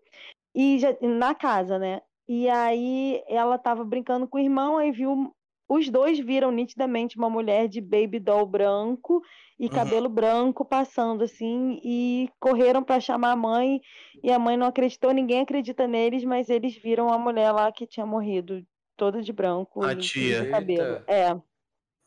[0.54, 2.00] E já, na casa, né?
[2.28, 5.34] E aí ela tava brincando com o irmão, aí viu
[5.68, 9.22] os dois viram nitidamente uma mulher de baby doll branco
[9.58, 9.70] e Uhum.
[9.70, 13.80] cabelo branco passando assim e correram para chamar a mãe
[14.22, 17.86] e a mãe não acreditou, ninguém acredita neles, mas eles viram a mulher lá que
[17.86, 18.62] tinha morrido
[18.96, 20.42] toda de branco A e tia.
[20.42, 20.94] de cabelo.
[20.96, 21.04] Eita.
[21.12, 21.36] É.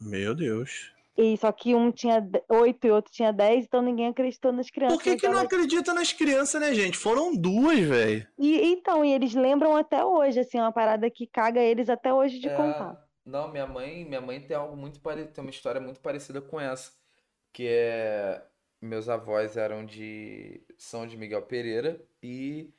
[0.02, 0.93] Meu Deus.
[1.17, 4.97] E só que um tinha oito e outro tinha dez, então ninguém acreditou nas crianças.
[4.97, 6.95] Por que, que não ela- acredita nas crianças, né, gente?
[6.95, 8.28] Foram duas, velho.
[8.38, 12.38] E então, e eles lembram até hoje, assim, uma parada que caga eles até hoje
[12.38, 13.04] de É, contar.
[13.26, 16.62] Não, minha mãe, minha mãe tem algo muito parecido, tem uma história muito parecida com
[16.62, 16.91] essa,
[17.52, 18.45] que é
[18.80, 22.69] meus avós eram de São de Miguel Pereira e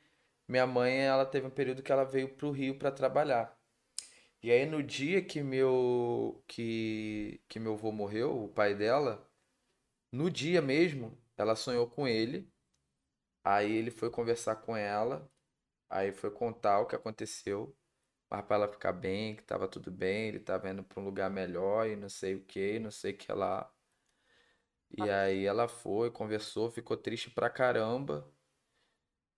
[0.47, 3.53] minha mãe, ela teve um período que ela veio pro Rio para trabalhar.
[4.41, 9.29] E aí no dia que meu que que meu avô morreu, o pai dela,
[10.11, 12.51] no dia mesmo, ela sonhou com ele.
[13.43, 15.29] Aí ele foi conversar com ela,
[15.89, 17.75] aí foi contar o que aconteceu,
[18.29, 21.29] mas para ela ficar bem, que tava tudo bem, ele tava indo para um lugar
[21.31, 23.71] melhor e não sei o que, não sei o que lá.
[24.95, 28.31] E aí ela foi, conversou, ficou triste pra caramba.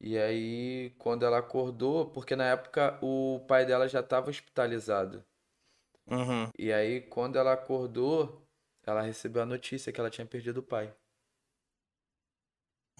[0.03, 5.23] E aí, quando ela acordou, porque na época o pai dela já estava hospitalizado.
[6.07, 6.49] Uhum.
[6.57, 8.41] E aí, quando ela acordou,
[8.83, 10.91] ela recebeu a notícia que ela tinha perdido o pai.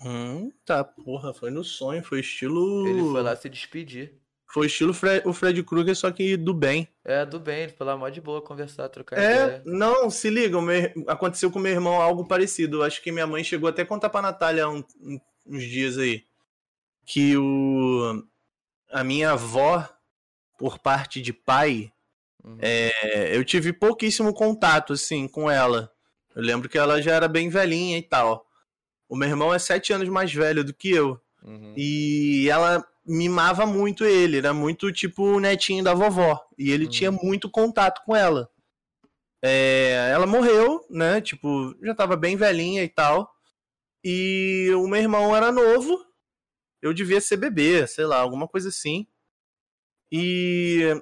[0.04, 2.88] Hum, tá, porra, foi no sonho, foi estilo.
[2.88, 4.14] Ele foi lá se despedir.
[4.48, 4.94] Foi estilo
[5.26, 6.88] o Fred Krueger, só que do bem.
[7.04, 9.62] É, do bem, ele foi lá mó de boa conversar, trocar É, ideia.
[9.66, 12.84] não, se liga, meu- aconteceu com meu irmão algo parecido.
[12.84, 16.26] Acho que minha mãe chegou até a contar pra Natália um- um- uns dias aí.
[17.06, 18.24] Que o.
[18.92, 19.88] A minha avó,
[20.58, 21.92] por parte de pai,
[22.44, 22.58] Uhum.
[22.60, 25.92] é, eu tive pouquíssimo contato, assim, com ela.
[26.36, 28.46] Eu lembro que ela já era bem velhinha e tal.
[29.08, 31.22] O meu irmão é sete anos mais velho do que eu.
[31.44, 31.74] Uhum.
[31.78, 36.40] E ela mimava muito ele, era muito tipo o netinho da vovó.
[36.58, 36.90] E ele Uhum.
[36.92, 38.50] tinha muito contato com ela.
[39.44, 41.20] É, ela morreu, né?
[41.22, 43.32] Tipo, já tava bem velhinha e tal.
[44.04, 46.04] E o meu irmão era novo.
[46.82, 49.06] Eu devia ser bebê, sei lá, alguma coisa assim.
[50.12, 50.94] E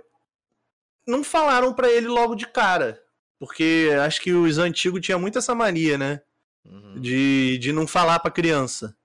[1.07, 3.01] não falaram pra ele logo de cara.
[3.39, 6.21] Porque acho que os antigos tinham muito essa mania, né?
[6.65, 6.99] Uhum.
[6.99, 8.95] de, de não falar pra criança.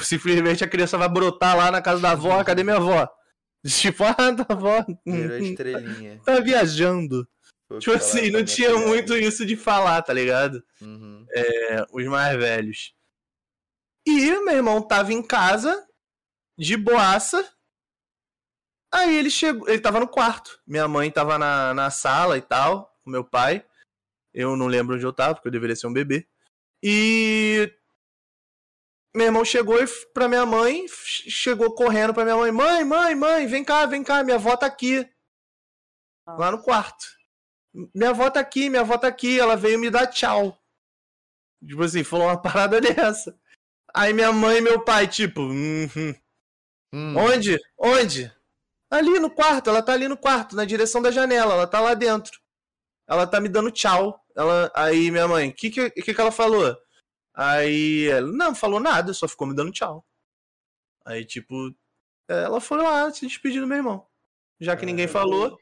[0.00, 3.08] Simplesmente a criança vai brotar lá na casa da avó, cadê minha avó?
[3.66, 6.18] Tipo, ah, da avó Virou estrelinha.
[6.24, 7.28] tá viajando.
[7.68, 10.64] Foi Tipo assim, não tinha muito isso de falar, tá ligado?
[10.80, 11.26] Uhum.
[11.30, 12.94] É, os mais velhos.
[14.06, 15.86] E meu irmão tava em casa,
[16.58, 17.48] de boaça.
[18.92, 20.60] Aí ele chegou, ele tava no quarto.
[20.66, 23.64] Minha mãe tava na, na sala e tal, com meu pai.
[24.34, 26.28] Eu não lembro onde eu tava, porque eu deveria ser um bebê.
[26.82, 27.72] E
[29.14, 33.46] meu irmão chegou e pra minha mãe, chegou correndo pra minha mãe: Mãe, mãe, mãe,
[33.46, 35.08] vem cá, vem cá, minha avó tá aqui.
[36.26, 37.04] Lá no quarto.
[37.94, 40.56] Minha avó tá aqui, minha avó tá aqui, ela veio me dar tchau.
[41.66, 43.38] Tipo assim, falou uma parada dessa.
[43.94, 46.14] Aí minha mãe e meu pai, tipo, "Uhum.
[46.92, 47.16] Hum.
[47.16, 47.58] onde?
[47.78, 48.32] Onde?
[48.90, 51.94] Ali no quarto, ela tá ali no quarto, na direção da janela, ela tá lá
[51.94, 52.40] dentro.
[53.08, 54.24] Ela tá me dando tchau.
[54.36, 56.76] Ela, aí minha mãe, o que, que que ela falou?
[57.34, 60.04] Aí ela, não, falou nada, só ficou me dando tchau.
[61.04, 61.54] Aí, tipo,
[62.28, 64.06] ela foi lá se despedir do meu irmão.
[64.60, 65.08] Já que ninguém É.
[65.08, 65.58] falou,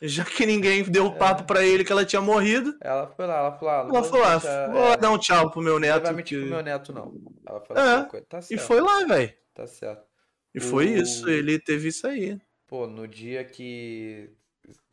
[0.00, 3.38] já que ninguém deu o papo pra ele que ela tinha morrido, Ela foi lá,
[3.38, 5.74] ela falou, ah, não ela falou, ah, deixar- vou é, dar um tchau pro meu
[5.74, 6.02] não neto.
[6.04, 7.14] vai mentir que- pro meu neto, não.
[7.46, 8.26] Ela falou É, coisa.
[8.26, 9.34] Tá E certo, foi lá, velho.
[9.54, 10.06] tá certo.
[10.54, 12.40] E foi O- isso, ele teve isso aí.
[12.66, 14.30] Pô, no dia que.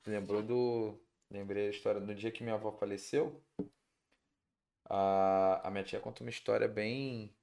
[0.08, 1.00] Lembrou do.
[1.32, 2.00] Lembrei a história.
[2.00, 3.42] No dia que minha avó faleceu,
[4.90, 7.34] a, a minha tia conta uma história bem.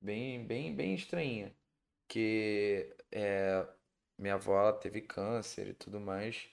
[0.00, 1.52] Bem, bem, bem estranha.
[2.08, 3.66] Que é,
[4.22, 6.48] minha avó ela teve câncer e tudo mais.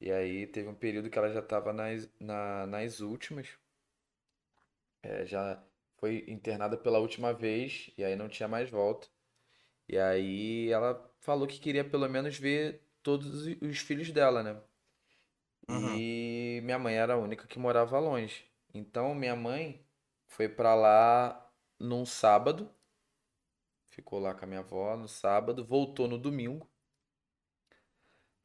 [0.00, 3.48] E aí teve um período que ela já estava nas, na, nas últimas.
[5.02, 5.62] É, já
[5.98, 9.08] foi internada pela última vez e aí não tinha mais volta.
[9.88, 14.62] E aí ela falou que queria pelo menos ver todos os- os filhos dela, né?
[15.68, 16.02] Uhum.
[16.02, 18.44] E minha mãe era a única que morava longe.
[18.74, 19.84] Então minha mãe
[20.26, 22.70] foi pra lá num sábado,
[23.90, 26.66] ficou lá com a minha avó no sábado, voltou no domingo.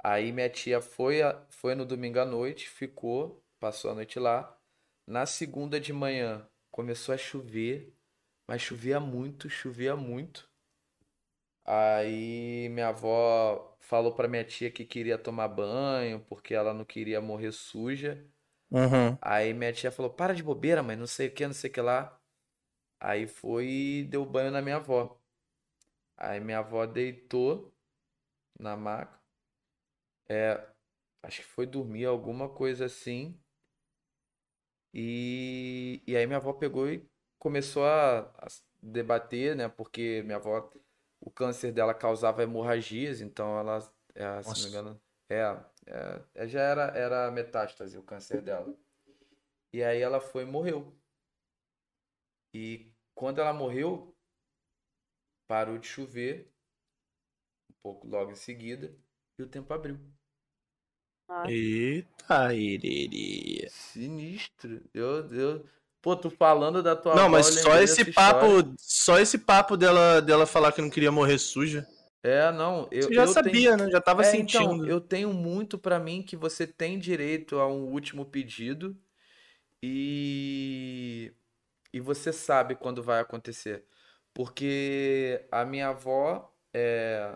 [0.07, 4.55] Aí minha tia foi, a- foi no domingo à noite, ficou, passou a noite lá.
[5.07, 7.91] Na segunda de manhã começou a chover,
[8.47, 10.47] mas chovia muito, chovia muito.
[11.65, 17.19] Aí minha avó falou pra minha tia que queria tomar banho porque ela não queria
[17.21, 18.23] morrer suja.
[18.71, 19.17] Uhum.
[19.21, 21.73] Aí minha tia falou: Para de bobeira, mãe, não sei o que, não sei o
[21.73, 22.19] que lá.
[22.99, 25.19] Aí foi e deu banho na minha avó.
[26.17, 27.73] Aí minha avó deitou
[28.59, 29.24] na maca.
[30.29, 30.65] É,
[31.23, 33.39] acho que foi dormir, alguma coisa assim.
[34.93, 37.05] E, e aí minha avó pegou e
[37.38, 38.47] começou a, a
[38.81, 39.67] debater, né?
[39.67, 40.71] Porque minha avó,
[41.19, 43.77] o câncer dela causava hemorragias, então ela,
[44.13, 45.41] é, se não me engano, é,
[45.88, 48.73] é, é, já era, era metástase o câncer dela.
[49.73, 50.97] E aí ela foi e morreu.
[52.53, 54.15] E quando ela morreu,
[55.45, 56.49] parou de chover,
[57.69, 58.97] um pouco logo em seguida,
[59.38, 59.99] e o tempo abriu.
[61.27, 61.51] Nossa.
[61.51, 63.67] Eita, iriri.
[63.69, 64.81] Sinistro.
[64.93, 65.65] Eu, eu,
[66.05, 68.75] Pô, tu falando da tua Não, mas só esse papo, história.
[68.77, 71.83] só esse papo dela, dela falar que não queria morrer suja.
[72.21, 73.85] É, não, eu você já eu sabia, tenho...
[73.85, 73.91] né?
[73.91, 74.75] Já tava é, então, sentindo.
[74.75, 78.95] Então, eu tenho muito para mim que você tem direito a um último pedido
[79.81, 81.33] e
[81.91, 83.83] e você sabe quando vai acontecer.
[84.31, 87.35] Porque a minha avó, é...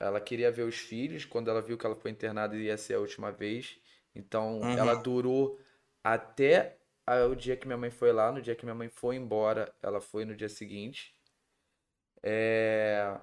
[0.00, 2.94] ela queria ver os filhos quando ela viu que ela foi internada e ia ser
[2.94, 3.78] a última vez.
[4.14, 4.78] Então, uhum.
[4.78, 5.60] ela durou
[6.02, 6.78] até
[7.30, 10.00] o dia que minha mãe foi lá, no dia que minha mãe foi embora, ela
[10.00, 11.14] foi no dia seguinte.
[12.22, 13.20] É...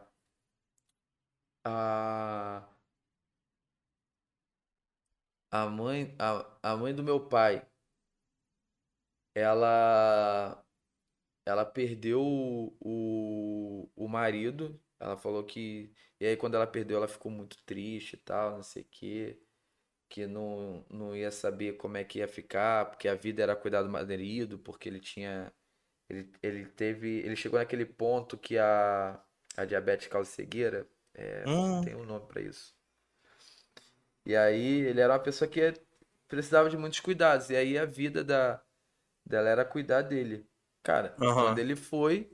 [1.66, 2.68] A...
[5.52, 7.66] A mãe, a, a mãe do meu pai,
[9.34, 10.64] ela
[11.46, 12.22] ela perdeu
[12.80, 14.80] o, o marido.
[15.00, 15.94] Ela falou que.
[16.20, 19.40] E aí, quando ela perdeu, ela ficou muito triste e tal, não sei o quê
[20.10, 23.84] que não, não ia saber como é que ia ficar, porque a vida era cuidar
[23.84, 25.52] do marido, porque ele tinha.
[26.10, 27.20] Ele, ele teve.
[27.20, 29.22] Ele chegou naquele ponto que a,
[29.56, 30.88] a diabetes causa cegueira.
[31.14, 31.82] É, hum.
[31.84, 32.76] Tem um nome para isso.
[34.26, 35.74] E aí ele era uma pessoa que
[36.28, 37.50] precisava de muitos cuidados.
[37.50, 38.62] E aí a vida da,
[39.26, 40.48] dela era cuidar dele.
[40.84, 41.34] Cara, uhum.
[41.34, 42.32] quando ele foi,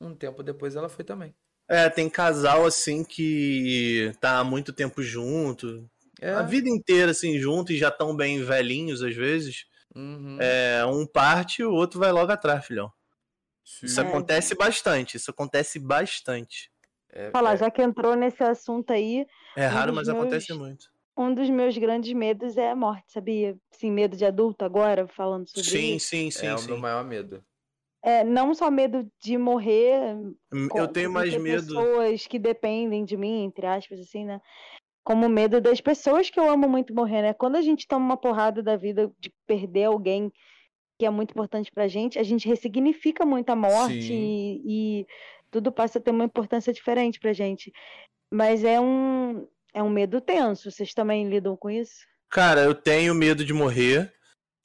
[0.00, 1.34] um tempo depois ela foi também.
[1.68, 5.88] É, tem casal assim que tá há muito tempo junto,
[6.20, 6.30] é.
[6.30, 9.66] A vida inteira, assim, junto e já tão bem velhinhos às vezes.
[9.94, 10.38] Uhum.
[10.40, 12.90] É, um parte e o outro vai logo atrás, filhão.
[13.64, 13.86] Sim.
[13.86, 16.70] Isso acontece bastante, isso acontece bastante.
[17.10, 17.56] É, Falar, é...
[17.56, 19.26] já que entrou nesse assunto aí.
[19.56, 20.86] É raro, um mas meus, acontece muito.
[21.16, 23.56] Um dos meus grandes medos é a morte, sabia?
[23.70, 26.06] Sim, medo de adulto agora, falando sobre sim, isso.
[26.06, 26.62] Sim, sim, é sim.
[26.62, 27.44] É o meu maior medo.
[28.06, 30.14] É, não só medo de morrer.
[30.52, 31.66] Hum, eu tenho mais medo.
[31.66, 34.40] Pessoas que dependem de mim, entre aspas, assim, né?
[35.06, 37.32] como medo das pessoas que eu amo muito morrer, né?
[37.32, 40.32] Quando a gente toma uma porrada da vida de perder alguém
[40.98, 45.06] que é muito importante pra gente, a gente ressignifica muito a morte e, e,
[45.48, 47.72] tudo passa a ter uma importância diferente pra gente.
[48.32, 50.72] Mas é um, é um medo tenso.
[50.72, 52.04] Vocês também lidam com isso?
[52.28, 54.12] Cara, eu tenho medo de morrer,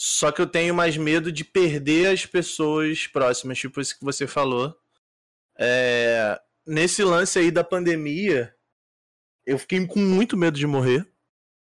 [0.04, 4.26] só que eu tenho mais medo de perder as pessoas próximas, tipo isso que você
[4.26, 4.76] falou.
[5.56, 6.42] É...
[6.66, 8.52] Nesse lance aí da pandemia,
[9.46, 11.08] eu fiquei com muito medo de morrer.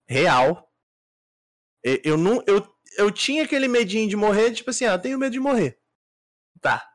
[0.08, 0.72] Real.
[1.84, 2.44] Eu não.
[2.46, 2.64] Eu,
[2.96, 5.80] eu tinha aquele medinho de morrer, tipo assim, ah, eu tenho medo de morrer.
[6.62, 6.88] Tá.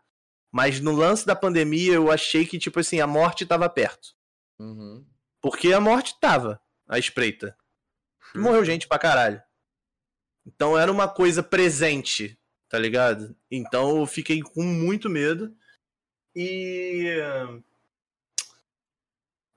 [0.52, 4.14] Mas no lance da pandemia, eu achei que, tipo assim, a morte tava perto.
[4.60, 5.04] Uhum.
[5.40, 7.58] Porque a morte tava à espreita.
[8.32, 9.42] Morreu gente pra caralho.
[10.46, 13.34] Então era uma coisa presente, tá ligado?
[13.50, 15.54] Então eu fiquei com muito medo.
[16.34, 17.16] E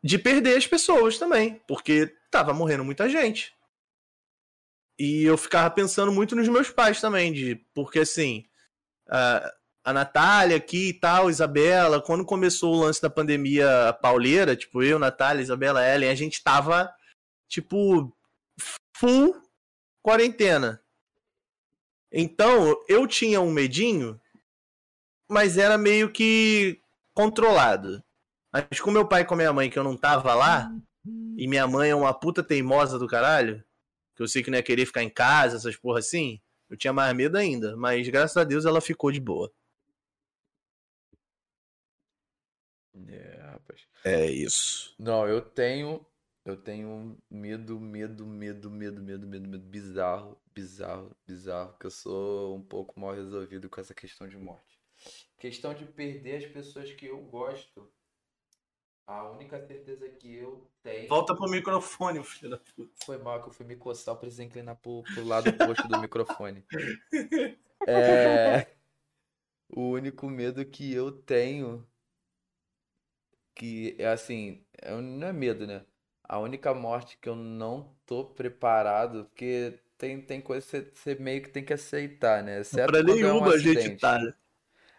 [0.04, 3.54] de perder as pessoas também, porque tava morrendo muita gente.
[4.98, 8.46] E eu ficava pensando muito nos meus pais também, de porque assim,
[9.10, 14.84] a, a Natália aqui e tal, Isabela, quando começou o lance da pandemia pauleira, tipo
[14.84, 16.94] eu, Natália, Isabela, Ellen, a gente tava
[17.48, 18.16] tipo
[18.96, 19.42] full
[20.02, 20.82] quarentena.
[22.12, 24.20] Então, eu tinha um medinho,
[25.30, 26.82] mas era meio que
[27.14, 28.04] controlado.
[28.52, 30.72] Mas com meu pai e com minha mãe, que eu não tava lá,
[31.38, 33.64] e minha mãe é uma puta teimosa do caralho,
[34.16, 36.92] que eu sei que não ia querer ficar em casa, essas porra assim, eu tinha
[36.92, 37.78] mais medo ainda.
[37.78, 39.52] Mas graças a Deus ela ficou de boa.
[43.08, 43.82] É, rapaz.
[44.04, 44.94] É isso.
[45.00, 46.06] Não, eu tenho.
[46.46, 52.56] Eu tenho medo, medo, medo, medo, medo, medo, medo bizarro, bizarro, bizarro, que eu sou
[52.56, 54.80] um pouco mal resolvido com essa questão de morte.
[55.38, 57.92] Questão de perder as pessoas que eu gosto
[59.10, 61.08] a única certeza que eu tenho.
[61.08, 62.92] Volta pro microfone, filho da puta.
[63.04, 66.00] Foi mal que eu fui me coçar, eu precisei inclinar pro, pro lado oposto do
[66.00, 66.64] microfone.
[67.88, 68.76] É.
[69.70, 71.88] O único medo que eu tenho.
[73.56, 74.66] Que é assim.
[74.82, 75.86] É, não é medo, né?
[76.30, 81.16] A única morte que eu não tô preparado, porque tem, tem coisa que você, você
[81.16, 82.62] meio que tem que aceitar, né?
[82.62, 84.18] Exceto pra nenhuma é um a gente tá.
[84.20, 84.34] Né?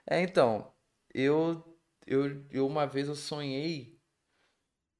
[0.07, 0.73] É, então.
[1.15, 1.65] Eu,
[2.07, 3.99] eu, eu uma vez eu sonhei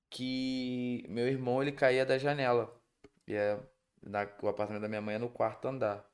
[0.09, 2.73] que meu irmão ele caía da janela.
[3.27, 3.59] E é
[4.03, 6.09] Na, o apartamento da minha mãe é no quarto andar.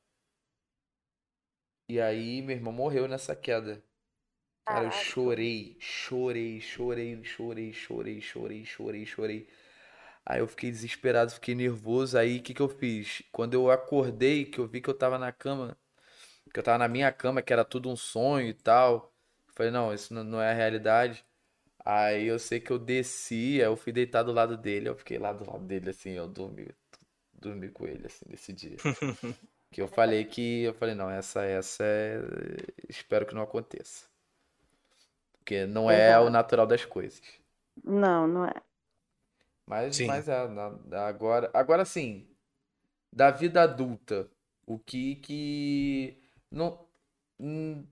[1.89, 3.83] E aí, meu irmão morreu nessa queda.
[4.64, 9.49] Cara, eu chorei, chorei, chorei, chorei, chorei, chorei, chorei, chorei.
[10.27, 12.18] Aí eu fiquei desesperado, fiquei nervoso.
[12.18, 13.22] Aí o que que eu fiz?
[13.33, 15.79] Quando eu acordei, que eu vi que eu tava na cama,
[16.53, 19.12] que eu tava na minha cama, que era tudo um sonho e tal.
[19.49, 21.24] eu Falei, não, isso não é a realidade.
[21.85, 25.18] Aí eu sei que eu desci, aí eu fui deitar do lado dele, eu fiquei
[25.18, 26.68] lá do lado dele assim, eu dormi,
[27.33, 28.77] dormi com ele assim nesse dia.
[29.72, 32.20] Que eu falei que eu falei, não, essa essa é,
[32.89, 34.07] espero que não aconteça.
[35.39, 37.20] Porque não é o natural das coisas.
[37.85, 38.55] Não, não é.
[39.67, 40.07] Mas, Sim.
[40.07, 42.29] mas é, na- agora, agora sim,
[43.12, 44.31] da vida adulta,
[44.67, 46.87] o que que não
[47.39, 47.87] hum,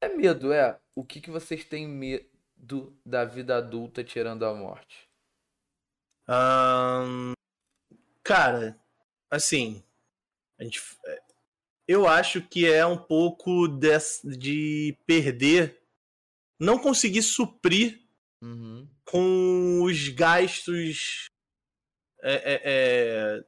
[0.00, 0.78] é medo, é?
[0.94, 5.08] O que que vocês têm medo da vida adulta tirando a morte?
[6.28, 7.32] Ahn,
[8.22, 8.78] cara,
[9.30, 9.82] assim,
[10.58, 10.80] a gente,
[11.88, 15.82] eu acho que é um pouco des- de perder,
[16.60, 18.00] não conseguir suprir
[18.42, 18.88] Uhum.
[19.04, 21.28] com os gastos
[22.22, 23.44] é, é, é,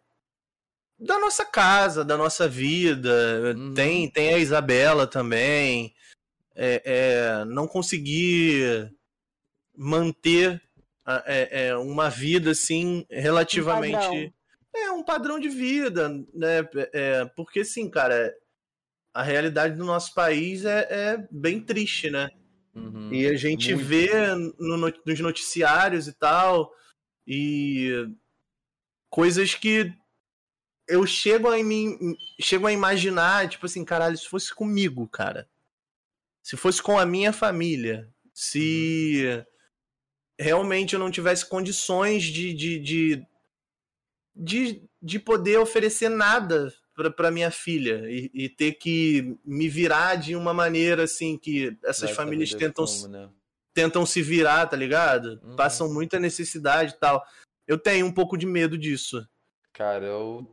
[0.99, 3.55] da nossa casa, da nossa vida.
[3.57, 3.75] Uhum.
[3.75, 5.95] Tem, tem a Isabela também.
[6.55, 8.93] É, é, não conseguir
[9.75, 10.61] manter
[11.27, 14.33] é, uma vida assim relativamente padrão.
[14.75, 16.69] é um padrão de vida, né?
[16.93, 18.35] É, porque assim, cara,
[19.15, 22.29] a realidade do nosso país é, é bem triste, né?
[22.75, 23.13] Uhum.
[23.13, 23.87] E a gente Muito.
[23.87, 26.73] vê no no- nos noticiários e tal,
[27.27, 28.09] e
[29.11, 29.93] coisas que
[30.89, 35.49] eu chego a, mim, chego a imaginar, tipo assim, caralho, se fosse comigo, cara.
[36.43, 39.45] Se fosse com a minha família, se
[40.39, 43.27] realmente eu não tivesse condições de, de, de,
[44.35, 50.37] de, de poder oferecer nada pra minha filha e, e ter que me virar de
[50.37, 53.29] uma maneira assim que essas Vai famílias tentam como, né?
[53.75, 55.41] tentam se virar, tá ligado?
[55.43, 55.57] Uhum.
[55.57, 57.25] Passam muita necessidade e tal.
[57.67, 59.27] Eu tenho um pouco de medo disso.
[59.73, 60.47] Cara, eu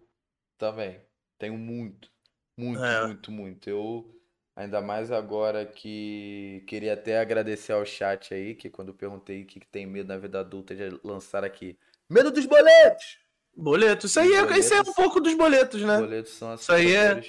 [0.58, 1.00] também
[1.38, 2.10] tenho muito,
[2.58, 3.06] muito, É.
[3.08, 3.70] muito, muito.
[3.70, 4.16] Eu,
[4.56, 9.46] ainda mais agora que queria até agradecer ao chat aí, que quando eu perguntei o
[9.46, 11.78] que que tem medo na vida adulta, já lançaram aqui.
[12.10, 13.20] Medo dos boletos!
[13.62, 14.96] Boleto, isso aí, é, isso aí é um Boletos.
[14.96, 15.98] pouco dos boletos, né?
[15.98, 17.22] Boletos são Isso aí é-.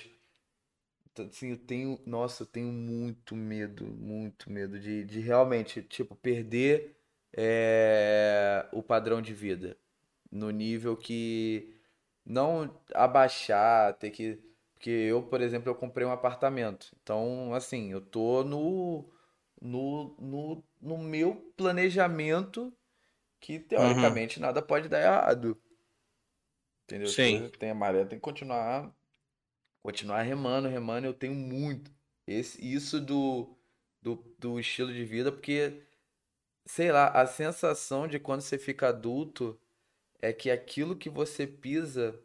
[1.12, 6.14] Então, Assim, eu tenho, nossa, eu tenho muito medo, muito medo de, de realmente, tipo,
[6.14, 6.96] perder
[7.36, 9.76] é, o padrão de vida
[10.30, 11.74] no nível que
[12.24, 14.38] não abaixar, ter que,
[14.74, 19.04] porque eu, por exemplo, eu comprei um apartamento, então, assim, eu tô no,
[19.60, 22.72] no, no, no meu planejamento
[23.40, 25.60] que, teoricamente, nada pode dar errado.
[26.90, 27.08] Entendeu?
[27.08, 27.38] Sim.
[27.38, 28.92] coisas Tem a maré, tem que continuar
[29.82, 31.90] continuar remando, remando, eu tenho muito
[32.26, 33.56] esse isso do,
[34.02, 35.82] do, do estilo de vida, porque
[36.66, 39.58] sei lá, a sensação de quando você fica adulto
[40.20, 42.20] é que aquilo que você pisa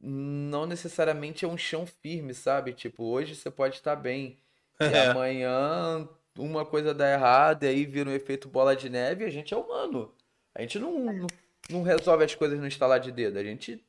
[0.00, 2.72] não necessariamente é um chão firme, sabe?
[2.72, 4.38] Tipo, hoje você pode estar bem
[4.80, 5.10] e É.
[5.10, 6.08] amanhã
[6.38, 9.52] uma coisa dá errado e aí vira um efeito bola de neve e a gente
[9.52, 10.14] é humano.
[10.54, 11.26] A gente não, não,
[11.68, 13.84] não resolve as coisas no estalar de dedo, a gente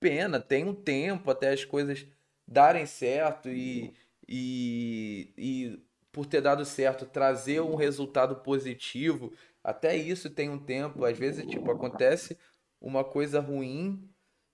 [0.00, 2.06] pena, tem um tempo até as coisas
[2.46, 3.94] darem certo e,
[4.28, 11.04] e, e por ter dado certo, trazer um resultado positivo, até isso tem um tempo.
[11.04, 12.38] Às vezes, tipo, acontece
[12.80, 14.08] uma coisa ruim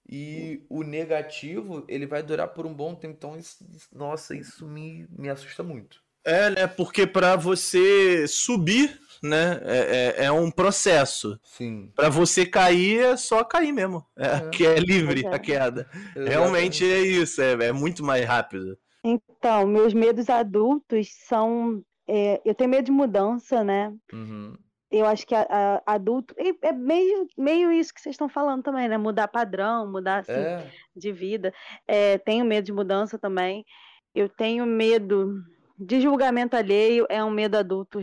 [0.08, 3.14] e o negativo, ele vai durar por um bom tempo.
[3.16, 6.02] Então, isso- nossa, isso me, me assusta muito.
[6.24, 6.66] É, né?
[6.66, 9.60] Porque pra você subir, né?
[9.64, 11.38] É, é, é um processo.
[11.42, 11.90] Sim.
[11.94, 14.04] Pra você cair, é só cair mesmo.
[14.18, 14.48] É, É.
[14.50, 15.28] que é livre é.
[15.34, 15.88] a queda.
[16.14, 18.76] Realmente é isso, é, é muito mais rápido.
[19.04, 21.82] Então, meus medos adultos são.
[22.12, 23.92] é, eu tenho medo de mudança, né?
[24.12, 24.54] Uhum.
[24.90, 26.34] Eu acho que a- a- adulto.
[26.60, 28.98] É meio, meio isso que vocês estão falando também, né?
[28.98, 30.66] Mudar padrão, mudar assim, É.
[30.96, 31.54] de vida.
[31.86, 33.64] É, tenho medo de mudança também.
[34.12, 35.34] Eu tenho medo
[35.80, 37.98] de julgamento alheio, é um medo adulto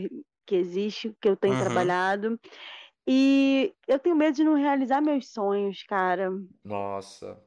[0.46, 1.60] que existe, que eu tenho Uhum.
[1.64, 2.40] trabalhado.
[3.08, 6.30] E eu tenho medo de não realizar meus sonhos, cara.
[6.64, 7.42] Nossa.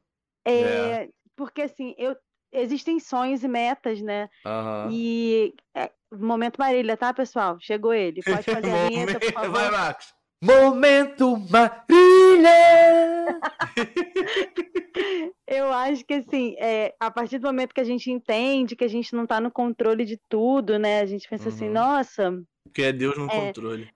[0.47, 2.16] É, porque assim, eu
[2.53, 4.28] existem sonhos e metas, né?
[4.45, 4.91] Aham.
[4.93, 7.59] E é, momento Marília, tá, pessoal?
[7.61, 8.22] Chegou ele.
[8.22, 9.51] Pode fazer a vinheta, por favor.
[9.53, 10.14] Vai, Marcos.
[10.43, 13.38] Momento Marília!
[15.47, 18.88] Eu acho que assim, é, a partir do momento que a gente entende que a
[18.88, 21.01] gente não tá no controle de tudo, né?
[21.01, 21.74] A gente pensa assim, Uhum.
[21.74, 22.32] nossa,
[22.64, 23.28] Porque é Deus no É.
[23.28, 23.91] controle.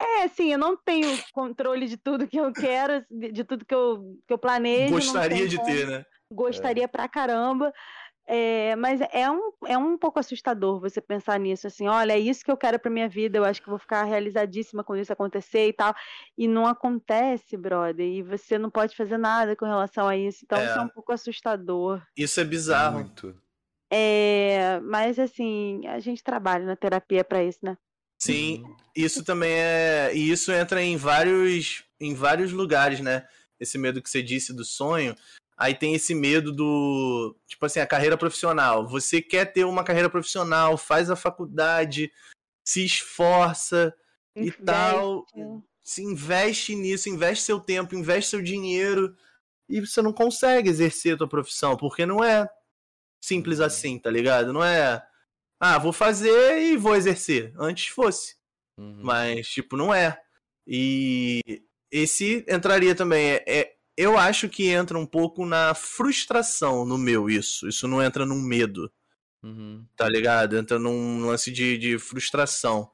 [0.00, 3.74] É, assim, eu não tenho controle de tudo que eu quero, de, de tudo que
[3.74, 4.94] eu, que eu planejo.
[4.94, 6.04] Gostaria de como, ter, né?
[6.32, 6.88] Gostaria é.
[6.88, 7.70] pra caramba.
[8.26, 12.44] É, mas é um, é um pouco assustador você pensar nisso, assim, olha, é isso
[12.44, 15.68] que eu quero para minha vida, eu acho que vou ficar realizadíssima quando isso acontecer
[15.68, 15.92] e tal.
[16.38, 20.40] E não acontece, brother, e você não pode fazer nada com relação a isso.
[20.44, 20.64] Então é.
[20.64, 22.00] isso é um pouco assustador.
[22.16, 23.00] Isso é bizarro.
[23.00, 23.36] Muito.
[23.92, 27.76] É, mas assim, a gente trabalha na terapia para isso, né?
[28.22, 28.62] Sim,
[28.94, 30.10] isso também é.
[30.14, 33.26] E isso entra em vários, em vários lugares, né?
[33.58, 35.16] Esse medo que você disse do sonho.
[35.60, 37.36] Aí tem esse medo do.
[37.46, 38.88] Tipo assim, a carreira profissional.
[38.88, 42.10] Você quer ter uma carreira profissional, faz a faculdade,
[42.64, 43.94] se esforça
[44.34, 44.62] investe.
[44.62, 45.26] e tal.
[45.84, 49.14] Se investe nisso, investe seu tempo, investe seu dinheiro.
[49.68, 52.48] E você não consegue exercer a tua profissão, porque não é
[53.22, 53.66] simples uhum.
[53.66, 54.54] assim, tá ligado?
[54.54, 55.06] Não é.
[55.60, 57.52] Ah, vou fazer e vou exercer.
[57.58, 58.34] Antes fosse.
[58.78, 59.00] Uhum.
[59.02, 60.18] Mas, tipo, não é.
[60.66, 61.42] E
[61.90, 63.32] esse entraria também.
[63.32, 63.69] É, é,
[64.00, 67.68] eu acho que entra um pouco na frustração no meu, isso.
[67.68, 68.90] Isso não entra num medo.
[69.42, 69.84] Uhum.
[69.94, 70.56] Tá ligado?
[70.56, 72.90] Entra num lance de, de frustração.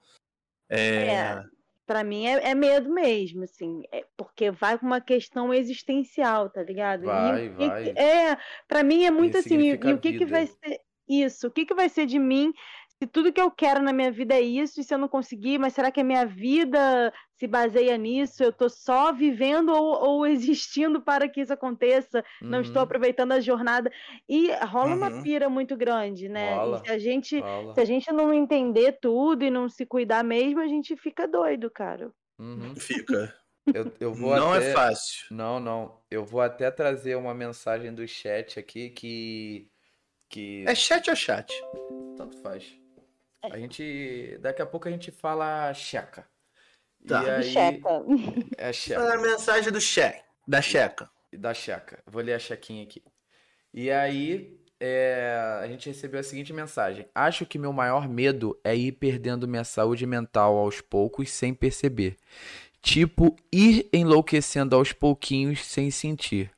[0.69, 1.07] É.
[1.07, 1.45] é
[1.87, 6.61] para mim é, é, medo mesmo, assim, é porque vai com uma questão existencial, tá
[6.61, 7.05] ligado?
[7.05, 7.89] Vai, e, vai.
[7.91, 8.37] é,
[8.67, 11.47] para mim é muito assim, e, e o que que vai ser isso?
[11.47, 12.53] O que que vai ser de mim
[12.99, 15.59] se tudo que eu quero na minha vida é isso, e se eu não conseguir,
[15.59, 18.43] mas será que a minha vida se baseia nisso?
[18.43, 22.25] Eu estou só vivendo ou, ou, existindo para que isso aconteça?
[22.41, 22.49] Uhum.
[22.49, 22.85] Não estou uhum.
[22.85, 23.93] aproveitando a jornada.
[24.27, 24.97] E rola uhum.
[24.97, 26.57] uma pira muito grande, né?
[26.85, 27.43] Se a gente,
[27.75, 31.71] se a gente não entender tudo e não se cuidar mesmo, a gente fica doido,
[31.71, 32.11] cara.
[32.39, 32.75] Uhum.
[32.77, 33.35] Fica.
[33.75, 34.71] Eu, eu vou não é até...
[34.71, 35.27] é fácil.
[35.31, 36.01] Não, não.
[36.11, 39.69] Eu vou até trazer uma mensagem do chat aqui que.
[40.31, 40.65] que...
[40.67, 41.53] É chat ou chat?
[42.17, 42.86] Tanto faz.
[43.43, 44.39] A gente.
[44.41, 46.27] Daqui a pouco a gente fala checa.
[47.07, 47.25] Tá.
[47.25, 47.43] E aí...
[47.45, 47.89] Checa.
[48.59, 49.03] É checa.
[49.03, 50.23] É a mensagem do cheque.
[50.47, 51.11] Da checa.
[51.33, 52.03] Da checa.
[52.07, 53.03] Vou ler a chequinha aqui.
[53.73, 55.59] E aí, é...
[55.63, 59.65] a gente recebeu a seguinte mensagem: Acho que meu maior medo é ir perdendo minha
[59.65, 62.17] saúde mental aos poucos sem perceber.
[62.81, 66.51] Tipo, ir enlouquecendo aos pouquinhos sem sentir.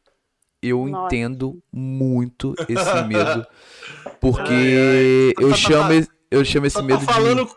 [0.61, 1.14] Eu Nossa.
[1.14, 3.47] entendo muito esse medo.
[4.20, 5.45] Porque ai, ai.
[5.45, 6.18] eu chamo.
[6.31, 7.53] Eu chamo esse só medo tá falando, de.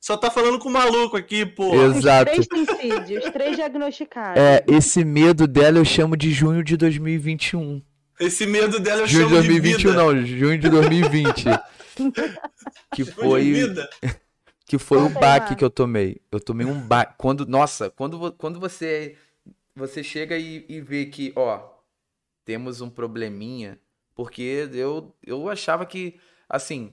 [0.00, 1.74] Só tá falando com o maluco aqui, pô.
[1.74, 2.30] Exato.
[2.38, 4.40] Os três suicídios, três diagnosticados.
[4.40, 7.82] É, esse medo dela eu chamo de junho de 2021.
[8.20, 11.44] Esse medo dela eu junho chamo de 2021 de não, junho de 2020.
[12.94, 13.74] que foi
[14.66, 16.20] que foi o baque que eu tomei.
[16.30, 19.16] Eu tomei um baque quando, nossa, quando quando você
[19.74, 21.60] você chega e, e vê que, ó,
[22.44, 23.80] temos um probleminha,
[24.14, 26.92] porque eu eu achava que assim,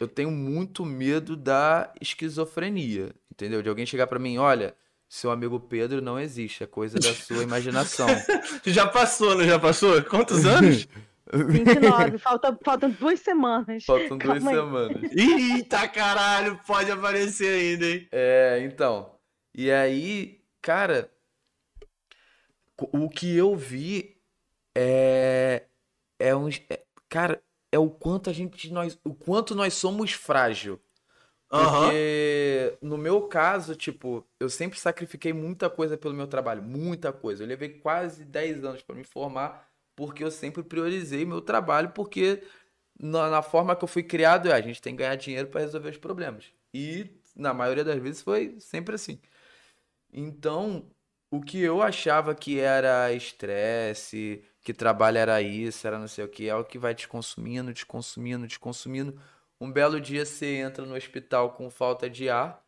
[0.00, 3.62] eu tenho muito medo da esquizofrenia, entendeu?
[3.62, 4.74] De alguém chegar para mim, olha,
[5.06, 8.08] seu amigo Pedro não existe, é coisa da sua imaginação.
[8.64, 10.02] já passou, não já passou?
[10.04, 10.88] Quantos anos?
[11.32, 13.84] 29, falta, faltam duas semanas.
[13.84, 15.12] Faltam duas Calma semanas.
[15.12, 15.52] Aí.
[15.52, 18.08] Eita caralho, pode aparecer ainda, hein?
[18.10, 19.14] É, então.
[19.54, 21.08] E aí, cara,
[22.76, 24.16] o que eu vi
[24.74, 25.64] é.
[26.18, 26.48] É um.
[26.48, 27.40] É, cara,
[27.72, 30.80] é o quanto a gente nós, o quanto nós somos frágil.
[31.48, 32.88] Porque uhum.
[32.90, 37.42] no meu caso, tipo, eu sempre sacrifiquei muita coisa pelo meu trabalho, muita coisa.
[37.42, 42.42] Eu levei quase 10 anos para me formar, porque eu sempre priorizei meu trabalho, porque
[42.98, 45.62] na, na forma que eu fui criado, é, a gente tem que ganhar dinheiro para
[45.62, 46.52] resolver os problemas.
[46.72, 49.20] E na maioria das vezes foi sempre assim.
[50.12, 50.88] Então,
[51.30, 56.28] o que eu achava que era estresse, que trabalho era isso, era não sei o
[56.28, 59.18] que, é o que vai te consumindo, te consumindo, te consumindo.
[59.60, 62.64] Um belo dia você entra no hospital com falta de ar,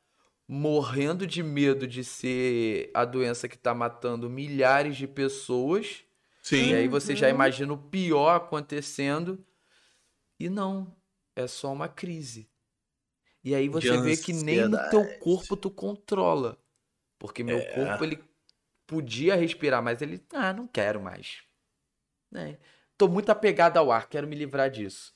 [0.48, 6.04] morrendo de medo de ser a doença que está matando milhares de pessoas.
[6.42, 6.70] Sim.
[6.70, 7.34] E aí você já uhum.
[7.34, 9.44] imagina o pior acontecendo.
[10.38, 10.94] E não,
[11.36, 12.48] é só uma crise.
[13.44, 16.58] E aí você vê que nem no teu corpo tu controla.
[17.18, 17.64] Porque meu é.
[17.74, 18.22] corpo ele
[18.86, 21.42] podia respirar, mas ele, ah, não quero mais.
[22.32, 22.58] Né?
[22.96, 25.12] Tô muito apegado ao ar, quero me livrar disso.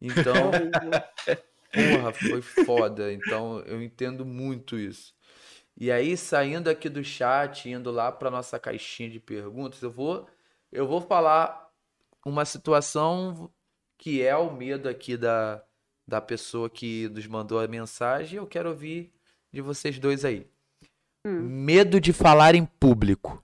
[0.00, 0.34] Então,
[1.72, 3.12] porra, foi foda.
[3.12, 5.14] Então, eu entendo muito isso.
[5.76, 10.28] E aí, saindo aqui do chat, indo lá para nossa caixinha de perguntas, eu vou
[10.70, 11.70] eu vou falar
[12.26, 13.50] uma situação
[13.96, 15.62] que é o medo aqui da,
[16.06, 18.38] da pessoa que nos mandou a mensagem.
[18.38, 19.12] Eu quero ouvir
[19.52, 20.46] de vocês dois aí.
[21.24, 21.40] Hum.
[21.40, 23.42] Medo de falar em público.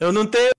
[0.00, 0.50] Eu não tenho.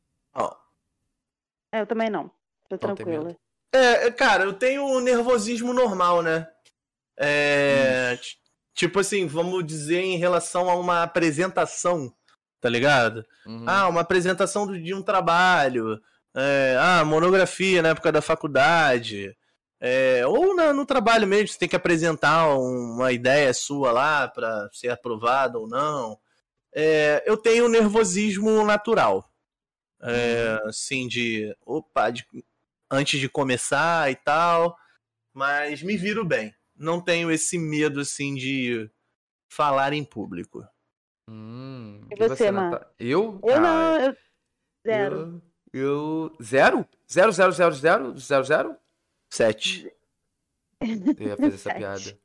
[1.73, 2.29] Eu também não.
[2.69, 3.35] Tô não tranquila.
[3.73, 6.47] É, cara, eu tenho nervosismo normal, né?
[7.17, 8.17] É.
[8.17, 8.25] Hum.
[8.73, 12.13] Tipo assim, vamos dizer em relação a uma apresentação,
[12.61, 13.25] tá ligado?
[13.45, 13.65] Uhum.
[13.67, 15.99] Ah, uma apresentação de um trabalho.
[16.35, 19.35] é, ah, monografia na época da faculdade.
[19.81, 24.27] é, ou na- no trabalho mesmo, você tem que apresentar um- uma ideia sua lá
[24.27, 26.19] pra ser aprovada ou não.
[26.75, 29.28] É, eu tenho nervosismo natural.
[30.01, 31.55] É, assim, de.
[31.65, 32.25] Opa, de-
[32.91, 34.77] antes de começar e tal.
[35.33, 36.53] Mas me viro bem.
[36.75, 38.89] Não tenho esse medo, assim, de
[39.51, 40.65] falar em público.
[41.29, 42.71] Hum, E você, Mar?
[42.71, 43.39] Nata- Eu?
[43.43, 44.17] Eu Ah, não, eu...
[44.85, 45.43] Zero.
[45.71, 46.87] Eu, eu- Zero?
[47.11, 48.17] Zero, zero, zero, zero?
[48.17, 48.75] Zero, zero?
[49.29, 49.93] Sete.
[50.81, 52.21] Eu ia fazer essa Sete.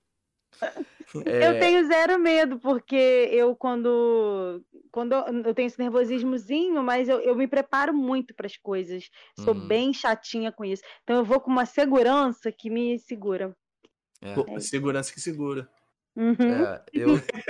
[1.23, 1.45] piada.
[1.45, 2.95] Eu É, tenho zero medo, porque
[3.33, 4.63] eu quando.
[4.91, 9.11] Quando eu, eu tenho esse nervosismozinho, mas eu, eu me preparo muito para as coisas.
[9.39, 9.67] Sou Hum.
[9.69, 10.83] bem chatinha com isso.
[11.03, 13.57] Então eu vou com uma segurança que me segura.
[14.21, 15.69] é, Pô, segurança que segura.
[16.17, 16.37] Uhum.
[16.41, 17.15] é, eu...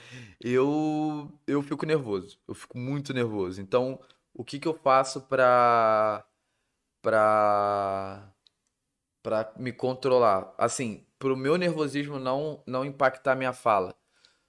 [0.40, 2.38] eu eu fico nervoso.
[2.46, 3.60] Eu fico muito nervoso.
[3.60, 4.00] Então,
[4.34, 6.24] o que que eu faço pra
[7.02, 8.32] pra
[9.22, 10.52] para me controlar?
[10.58, 13.94] Assim, pro meu nervosismo não não impactar minha fala.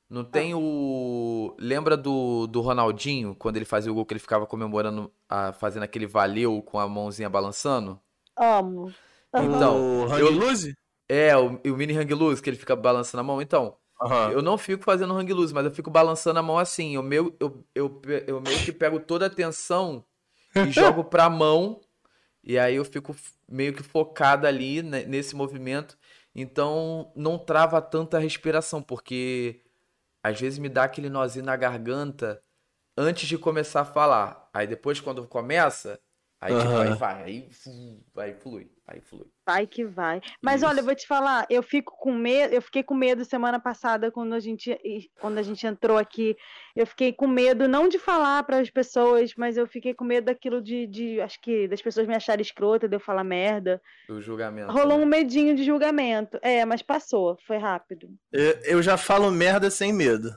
[0.10, 1.56] Não tem o.
[1.58, 5.84] Lembra do, do Ronaldinho, quando ele fazia o gol que ele ficava comemorando, a, fazendo
[5.84, 7.98] aquele valeu com a mãozinha balançando?
[8.38, 8.94] Amo.
[9.34, 10.76] Então, o Hang eu- Loose?
[11.08, 13.42] É, o, o mini hang loose, que ele fica balançando a mão.
[13.42, 14.32] Então, Aham.
[14.32, 16.96] eu não fico fazendo hang loose, mas eu fico balançando a mão assim.
[16.96, 20.06] Eu meio, eu, eu, eu meio que pego toda a atenção
[20.56, 21.82] e jogo pra mão.
[22.44, 23.16] E aí eu fico
[23.50, 25.98] meio que focado ali ne- nesse movimento.
[26.36, 29.62] Então não trava tanta respiração, porque
[30.24, 32.44] às vezes me dá aquele nozinho na garganta
[32.98, 34.50] antes de começar a falar.
[34.54, 36.00] Aí depois, quando começa,
[36.42, 36.82] aí tipo, Aham.
[36.82, 37.50] aí vai, aí,
[38.18, 39.26] aí flui, aí flui.
[39.46, 40.22] Vai que vai.
[40.42, 40.86] Mas olha, eu Isso.
[40.86, 44.40] vou te falar, eu fico com medo, eu fiquei com medo semana passada quando a
[44.40, 44.78] gente
[45.20, 46.36] quando a gente entrou aqui,
[46.76, 50.26] eu fiquei com medo não de falar para as pessoas, mas eu fiquei com medo
[50.26, 53.82] daquilo de, de acho que das pessoas me acharem escrota, de eu falar merda.
[54.10, 54.72] O julgamento.
[54.72, 55.04] Rolou né?
[55.04, 56.38] um medinho de julgamento.
[56.42, 58.10] É, mas passou, foi rápido.
[58.32, 60.30] Eu, eu já falo merda sem medo.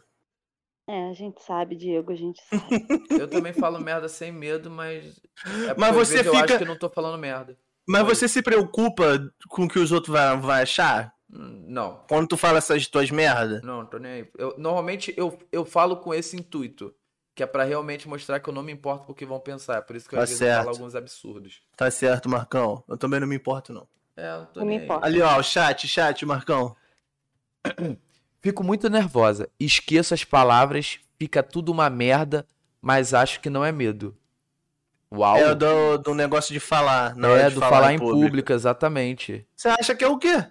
[0.87, 2.87] É, a gente sabe, Diego, a gente sabe.
[3.11, 5.19] Eu também falo merda sem medo, mas.
[5.67, 7.57] É Mas você vezes eu acho fica- que eu não tô falando merda.
[7.87, 8.15] Mas Oi.
[8.15, 11.13] você se preocupa com o que os outros vão vai achar?
[11.29, 13.61] Não, Quando tu fala essas tuas merda?
[13.65, 14.31] não, tô nem aí.
[14.39, 16.95] Eu, normalmente eu, eu falo com esse intuito,
[17.35, 19.79] que é pra realmente mostrar que eu não me importo com o que vão pensar.
[19.79, 21.61] É por isso que eu, Tá às vezes eu falo alguns absurdos.
[21.77, 22.85] Tá certo, Marcão.
[22.87, 23.89] Eu também não me importo, não.
[24.17, 25.05] É, eu tô Não me importo.
[25.05, 26.77] Ali, ó, o chat, chat, Marcão.
[28.41, 29.49] Fico muito nervosa.
[29.59, 32.47] Esqueço as palavras, fica tudo uma merda,
[32.81, 34.17] mas acho que não é medo.
[35.17, 35.37] Uau!
[35.37, 37.15] É do, do negócio de falar.
[37.17, 38.21] Na É, do falar, falar em público.
[38.23, 39.47] público, exatamente.
[39.55, 40.45] Você acha que é o quê?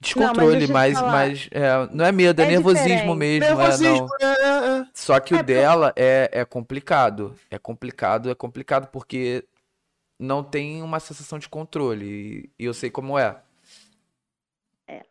[0.00, 1.10] Descontrole, te mas, falar.
[1.12, 3.16] mas é, não é medo, é, É nervosismo diferente.
[3.16, 3.44] mesmo.
[3.44, 3.56] É, não.
[3.56, 4.08] Nervosismo.
[4.20, 4.86] É, é, é.
[4.92, 7.34] Só que É o porque- dela é, é complicado.
[7.50, 9.44] É complicado, é complicado porque
[10.18, 12.04] não tem uma sensação de controle.
[12.58, 13.40] E, e eu sei como é.
[14.86, 15.02] É.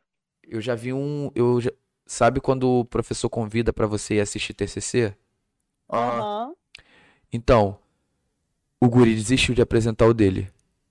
[0.48, 1.32] Eu já vi um.
[1.34, 1.72] Eu já-
[2.06, 5.16] sabe quando o professor convida pra você ir assistir TCC?
[5.92, 6.20] Aham.
[6.20, 6.54] Aham.
[7.32, 7.80] Então,
[8.84, 10.50] o guri desistiu de apresentar o dele.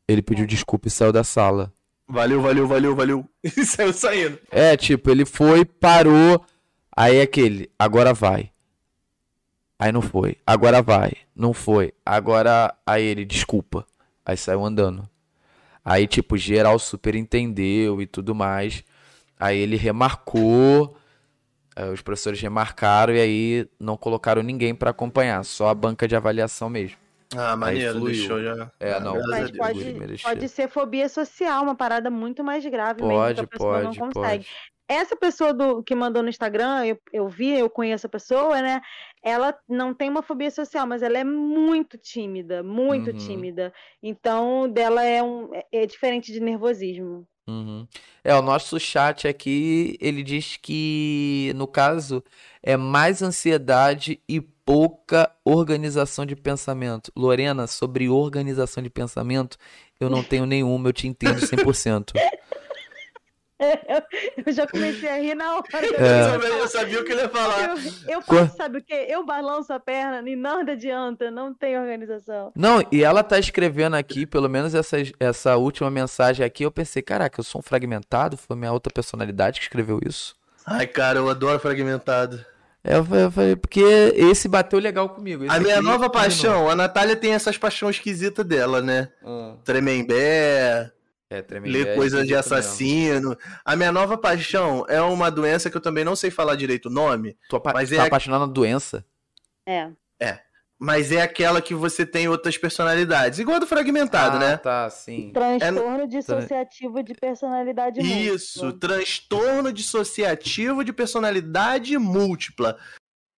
[0.08, 1.70] Ele pediu desculpa e saiu da sala.
[2.08, 3.28] Valeu, valeu, valeu, valeu.
[3.44, 4.38] E saiu saindo.
[4.50, 6.42] É, tipo, ele foi, parou.
[6.96, 8.50] Aí aquele, agora vai.
[9.78, 10.38] Aí não foi.
[10.46, 11.12] Agora vai.
[11.36, 11.92] Não foi.
[12.04, 13.86] Agora, aí ele, desculpa.
[14.24, 15.06] Aí saiu andando.
[15.84, 18.82] Aí, tipo, geral super entendeu e tudo mais.
[19.38, 20.96] Aí ele remarcou.
[21.92, 25.44] os professores remarcaram e aí não colocaram ninguém pra acompanhar.
[25.44, 27.01] Só a banca de avaliação mesmo.
[27.36, 28.70] Ah, maneiro, deixou já.
[28.78, 29.14] É, não.
[29.14, 33.34] Graças a Mas pode, pode ser fobia social, uma parada muito mais grave mesmo que
[33.34, 34.44] Pode, a pessoa pode, não consegue.
[34.44, 34.48] pode.
[34.88, 38.82] Essa pessoa do, que mandou no Instagram, eu, eu vi, eu conheço a pessoa, né?
[39.22, 43.16] Ela não tem uma fobia social, mas ela é muito tímida, muito Uhum.
[43.16, 43.72] tímida.
[44.02, 47.26] Então, dela é, um, é- é diferente de nervosismo.
[47.48, 47.86] Uhum.
[48.22, 52.22] É, o nosso chat aqui, ele diz que, no caso,
[52.62, 57.10] é mais ansiedade e pouca organização de pensamento.
[57.16, 59.56] Lorena, sobre organização de pensamento,
[60.00, 62.12] eu não tenho nenhuma, eu te entendo 100%.
[64.44, 65.64] Eu já comecei a rir na hora.
[65.72, 66.20] É.
[66.20, 67.62] Eu sabia- Eu sabia o que ele ia falar.
[67.68, 67.76] Eu,
[68.14, 69.06] eu faço, sabe o quê?
[69.08, 72.50] Eu balanço a perna e nada adianta, não tem organização.
[72.56, 77.02] Não, e ela tá escrevendo aqui, pelo menos essa, essa última mensagem aqui, eu pensei,
[77.02, 78.36] caraca, eu sou um fragmentado?
[78.36, 80.34] Foi minha outra personalidade que escreveu isso?
[80.66, 82.44] Ai, cara, eu adoro fragmentado.
[82.84, 83.80] É, eu falei- eu falei, porque
[84.16, 85.44] esse bateu legal comigo.
[85.44, 89.08] esse A minha nova paixão, a Natália tem essas paixões esquisitas dela, né?
[89.24, 89.54] Ah.
[89.64, 90.90] Tremembé,
[91.30, 92.58] É, tremembé ler é coisas de esquisito mesmo.
[92.60, 93.36] assassino.
[93.64, 96.90] A minha nova paixão é uma doença que eu também não sei falar direito o
[96.92, 99.04] nome, Tu Mas tá é a- apaixonado na doença?
[99.66, 99.90] É.
[100.82, 103.40] mas é aquela que você tem outras personalidade.
[103.40, 104.56] Igual a do fragmentado, ah, né?
[104.56, 105.30] tá, sim.
[105.32, 108.88] Transtorno dissociativo de personalidade Isso, múltipla.
[108.88, 112.76] transtorno dissociativo de personalidade múltipla.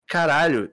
[0.08, 0.72] Caralho.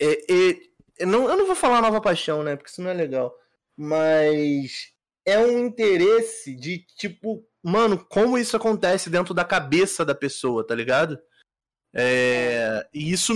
[0.00, 0.56] É, é-
[0.98, 2.56] eu não, eu não vou falar nova paixão, né?
[2.56, 3.32] Porque isso não é legal.
[3.78, 4.92] Mas
[5.24, 10.74] é um interesse de, tipo, mano, como isso acontece dentro da cabeça da pessoa, tá
[10.74, 11.16] ligado?
[11.94, 13.32] É, e isso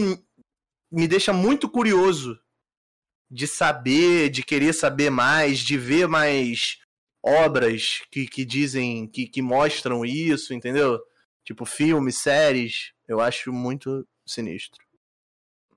[0.90, 2.36] me deixa muito curioso
[3.30, 6.78] de saber, de querer saber mais, de ver mais
[7.22, 11.00] obras que, que dizem, que, que mostram isso, entendeu?
[11.44, 12.92] Tipo, filmes, séries.
[13.08, 14.84] Eu acho muito sinistro.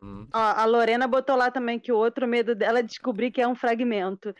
[0.02, 0.28] Hum.
[0.34, 3.48] Ó, a Lorena botou lá também que o outro medo dela é descobrir que é
[3.48, 4.34] um fragmento.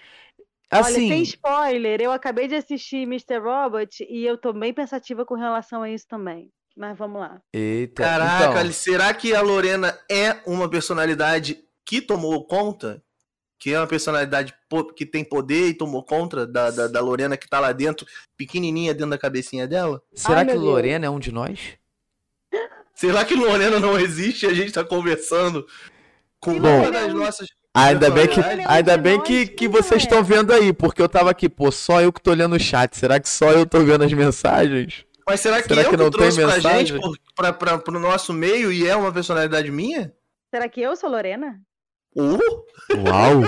[0.72, 3.40] Olha, sem Assim, spoiler, eu acabei de assistir Mr.
[3.40, 6.52] Robot e eu tô bem pensativa com relação a isso também.
[6.78, 7.42] Mas vamos lá.
[7.54, 8.04] eita.
[8.04, 13.02] Caraca, então, será que a Lorena é uma personalidade que tomou conta?
[13.58, 14.54] Que é uma personalidade
[14.96, 18.06] que tem poder e tomou conta da, da, da Lorena que tá lá dentro,
[18.38, 20.00] pequenininha dentro da cabecinha dela?
[20.14, 20.72] será Ai, que meu Deus.
[20.72, 21.60] Lorena é um de nós?
[22.94, 25.66] Será que Lorena não existe e a gente tá conversando
[26.40, 27.48] com uma Lorena é das um- nossas.
[27.74, 30.04] Ainda bem que, ainda é bem que, que vocês é.
[30.06, 32.96] estão vendo aí, porque eu tava aqui, pô, só eu que tô lendo o chat.
[32.96, 35.06] Será que só eu tô vendo as mensagens?
[35.28, 36.86] Mas será que Será eu que não tem trouxe pra mensagem?
[36.98, 40.14] gente, pra, pra, pro nosso meio e é uma personalidade minha?
[40.54, 41.62] Será que eu sou Lorena?
[42.20, 42.66] Uh,
[43.08, 43.44] Uau!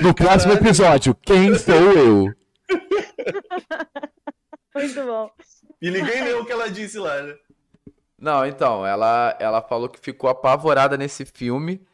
[0.00, 2.34] No próximo episódio, quem sou eu?
[4.72, 5.28] Muito bom.
[5.82, 7.34] e ninguém leu o que ela disse lá, né?
[8.16, 11.84] Não, então, ela, ela falou que ficou apavorada nesse filme,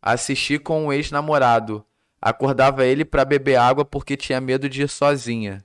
[0.00, 1.84] assistir com um ex-namorado.
[2.18, 5.62] Acordava ele pra beber água porque tinha medo de ir sozinha.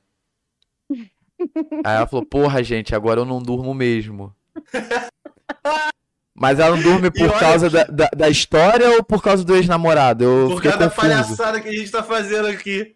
[1.85, 4.35] Aí ela falou, porra, gente, agora eu não durmo mesmo.
[6.35, 9.55] Mas ela não dorme por olha causa da, da, da história ou por causa do
[9.55, 10.23] ex-namorado?
[10.23, 12.95] Eu Por causa da palhaçada que a gente tá fazendo aqui.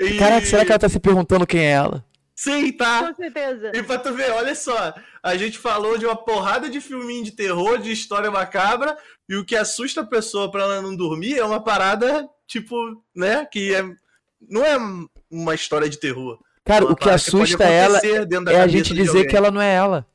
[0.00, 0.18] E...
[0.18, 2.04] Caraca, será que ela tá se perguntando quem é ela?
[2.34, 3.12] Sim, tá.
[3.12, 3.70] Com certeza.
[3.72, 7.30] E pra tu ver, olha só, a gente falou de uma porrada de filminho de
[7.30, 8.96] terror, de história macabra,
[9.28, 12.76] e o que assusta a pessoa pra ela não dormir é uma parada, tipo,
[13.14, 13.84] né, que é,
[14.50, 14.76] não é
[15.30, 16.40] uma história de terror.
[16.64, 19.60] Cara, Uma o que assusta ela dentro da é a gente dizer que ela não
[19.60, 20.06] é ela.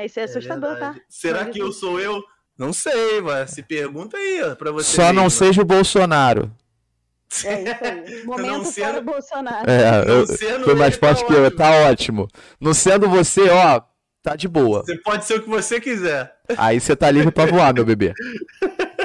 [0.00, 0.94] É, isso é É assustador, tá?
[1.08, 2.22] Será que eu assim- sou eu?
[2.58, 6.50] Não sei, mas se pergunta aí, ó, pra você Só não seja o Bolsonaro.
[7.44, 8.24] É isso aí.
[8.24, 9.70] Momento Não para sendo- o Bolsonaro.
[9.70, 12.28] É, eu- sendo foi mais ele, tá forte que eu, tá ótimo.
[12.60, 13.80] Não sendo você, ó,
[14.22, 14.82] tá de boa.
[14.84, 16.34] Você pode ser o que você quiser.
[16.58, 18.12] Aí você tá livre pra voar, meu bebê.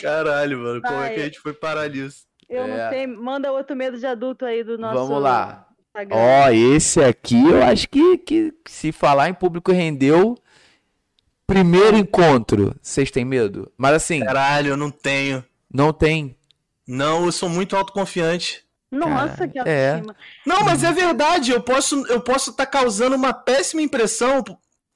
[0.00, 2.24] Caralho, mano, como é que a gente foi parar nisso?
[2.48, 2.68] Eu É.
[2.68, 3.06] não sei.
[3.06, 4.94] Manda outro medo de adulto aí do nosso.
[5.06, 5.66] Vamos lá.
[5.94, 6.16] Instagram.
[6.16, 10.36] Ó, esse aqui eu acho que, que se falar em público rendeu.
[11.46, 12.74] Primeiro encontro.
[12.82, 13.70] Vocês têm medo?
[13.76, 15.44] Mas assim, Caralho, eu não tenho.
[15.72, 16.34] não tem.
[16.86, 18.64] Não, eu sou muito autoconfiante.
[18.90, 20.00] Nossa, que é.
[20.46, 24.42] Não, mas é verdade, eu posso eu posso estar causando uma péssima impressão,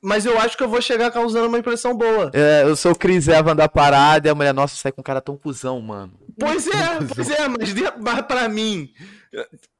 [0.01, 2.31] mas eu acho que eu vou chegar causando uma impressão boa.
[2.33, 5.05] É, eu sou o Chris Evans da parada e a mulher, nossa, sai com um
[5.05, 6.13] cara tão cuzão, mano.
[6.39, 8.89] Pois é, pois é, mas, de- mas pra mim,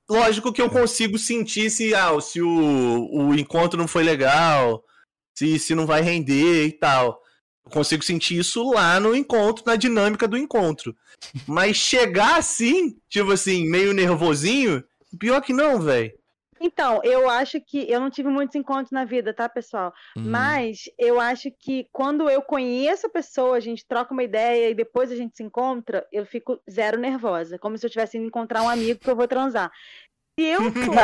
[0.09, 4.83] lógico que eu consigo sentir se, ah, se o, o encontro não foi legal,
[5.37, 7.21] se, se não vai render e tal.
[7.65, 10.97] Eu consigo sentir isso lá no encontro, na dinâmica do encontro.
[11.47, 14.83] Mas chegar assim, tipo assim, meio nervosinho,
[15.19, 16.13] pior que não, velho.
[16.61, 19.93] Então, eu acho que eu não tive muitos encontros na vida, tá, pessoal?
[20.17, 20.23] Hum.
[20.27, 24.75] Mas eu acho que quando eu conheço a pessoa, a gente troca uma ideia e
[24.75, 28.63] depois a gente se encontra, eu fico zero nervosa, como se eu tivesse indo encontrar
[28.63, 29.71] um amigo que eu vou transar.
[30.39, 30.95] Se eu for,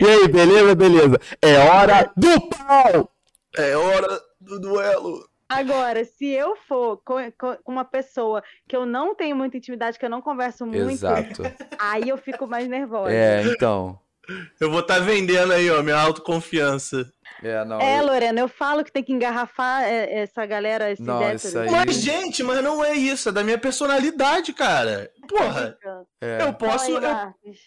[0.00, 1.20] e aí, beleza, beleza?
[1.40, 3.12] É hora do pau!
[3.56, 5.31] É hora do duelo.
[5.58, 10.04] Agora, se eu for com, com uma pessoa que eu não tenho muita intimidade, que
[10.04, 11.42] eu não converso muito, Exato.
[11.78, 13.12] aí eu fico mais nervosa.
[13.12, 13.98] É, então.
[14.60, 17.12] Eu vou estar vendendo aí, ó, minha autoconfiança.
[17.42, 17.80] É, não.
[17.80, 21.58] É, eu- Lorena, eu falo que tem que engarrafar é, essa galera, esses Não, isso
[21.58, 25.10] aí- Mas, gente, mas não é isso, é da minha personalidade, cara.
[25.28, 25.76] Porra,
[26.22, 26.42] é.
[26.42, 27.04] eu posso, aí,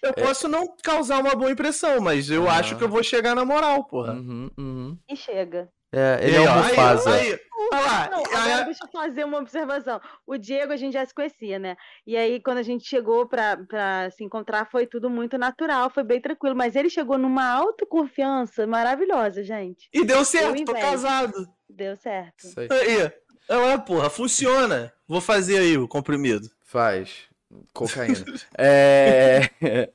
[0.01, 2.53] eu, eu posso não causar uma boa impressão, mas eu Ah.
[2.57, 4.13] acho que eu vou chegar na moral, porra.
[4.13, 4.97] Uhum, uhum.
[5.09, 5.67] E chega.
[5.91, 7.13] É, ele aí, é um Mufasa.
[7.13, 7.39] Aí, aí,
[7.71, 10.01] olha lá, Não, agora deixa eu fazer uma observação.
[10.27, 11.77] O Diego a gente já se conhecia, né?
[12.05, 16.03] E aí, quando a gente chegou pra, pra se encontrar, foi tudo muito natural, foi
[16.03, 16.55] bem tranquilo.
[16.55, 19.87] Mas ele chegou numa autoconfiança maravilhosa, gente.
[19.93, 20.87] e deu certo, Eu tô invejo.
[20.87, 21.47] casado.
[21.69, 22.45] Deu certo.
[22.45, 22.67] Isso aí.
[22.69, 23.11] Aí,
[23.49, 24.91] olha lá, porra, funciona.
[25.07, 26.49] Vou fazer aí o comprimido.
[26.63, 27.29] Faz.
[27.73, 28.25] Cocaína.
[28.57, 29.39] É.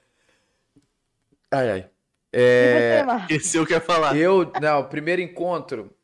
[1.52, 1.90] Ai, ai.
[2.58, 2.68] E É.
[2.68, 3.36] você, Marcos?
[3.36, 4.16] Esse eu quero falar.
[4.16, 5.94] Eu, não, primeiro encontro,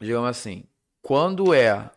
[0.00, 0.64] digamos assim,
[1.02, 1.90] quando é,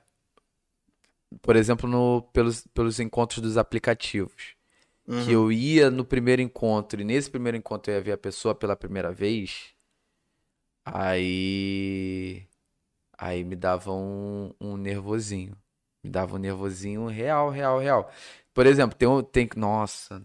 [1.41, 4.55] por exemplo, no, pelos, pelos encontros dos aplicativos,
[5.07, 5.23] Uhum.
[5.23, 8.55] que eu ia no primeiro encontro e nesse primeiro encontro eu ia ver a pessoa
[8.55, 9.73] pela primeira vez,
[10.85, 12.47] aí,
[13.17, 15.57] aí me dava um, um nervosinho,
[16.03, 18.11] me dava um nervosinho real, real, real.
[18.53, 20.23] Por exemplo, tem, um- tem, nossa,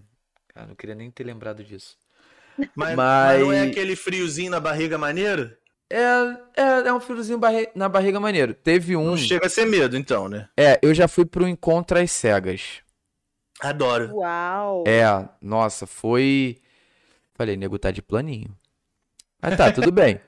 [0.48, 1.98] cara, não queria nem ter lembrado disso.
[2.58, 5.50] Mas, Mas- mas não é aquele friozinho na barriga maneiro?
[5.90, 6.00] É,
[6.56, 8.54] é, é um friozinho barri- na barriga maneiro.
[8.54, 9.04] Teve um.
[9.10, 10.48] Não chega a ser medo, então, né?
[10.56, 12.80] É, eu já fui pro encontro às cegas.
[13.60, 14.16] Adoro.
[14.16, 14.84] Uau!
[14.86, 16.58] É, nossa, foi.
[17.34, 18.56] Falei, nego tá de planinho.
[19.40, 20.20] Mas tá, tudo bem.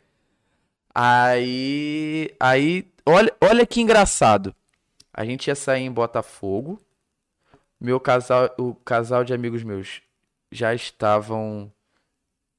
[0.95, 2.31] Aí.
[2.39, 2.87] Aí.
[3.07, 4.55] Olha, olha que engraçado.
[5.13, 6.81] A gente ia sair em Botafogo.
[7.81, 10.01] Meu casal, o casal de amigos meus
[10.51, 11.71] já estavam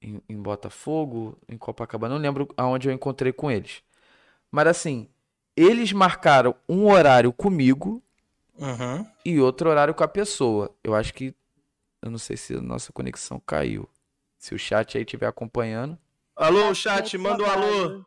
[0.05, 2.15] em, em Botafogo, em Copacabana.
[2.15, 3.81] Não lembro aonde eu encontrei com eles.
[4.51, 5.09] Mas assim,
[5.55, 8.01] eles marcaram um horário comigo
[8.57, 9.05] Uhum.
[9.25, 10.73] e outro horário com a pessoa.
[10.83, 11.33] Eu acho que.
[12.01, 13.89] Eu não sei se a nossa conexão caiu.
[14.37, 15.97] Se o chat aí estiver acompanhando.
[16.35, 18.05] Alô, chat, manda um alô.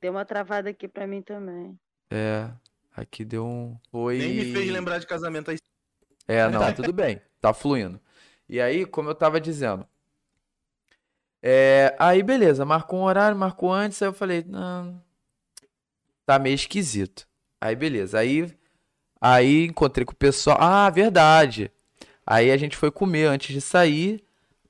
[0.00, 1.78] Deu uma travada aqui pra mim também.
[2.10, 2.50] É.
[2.94, 3.76] Aqui deu um.
[3.90, 4.18] Foi.
[4.18, 5.56] Nem me fez lembrar de casamento aí.
[6.28, 7.20] É, não, tudo bem.
[7.40, 7.98] Tá fluindo.
[8.48, 9.86] E aí, como eu tava dizendo.
[11.42, 15.02] É, aí, beleza, marcou um horário, marcou antes, aí eu falei, não,
[16.24, 17.26] tá meio esquisito.
[17.60, 18.18] Aí, beleza.
[18.18, 18.52] Aí,
[19.20, 20.58] aí encontrei com o pessoal.
[20.60, 21.70] Ah, verdade.
[22.26, 24.24] Aí a gente foi comer antes de sair.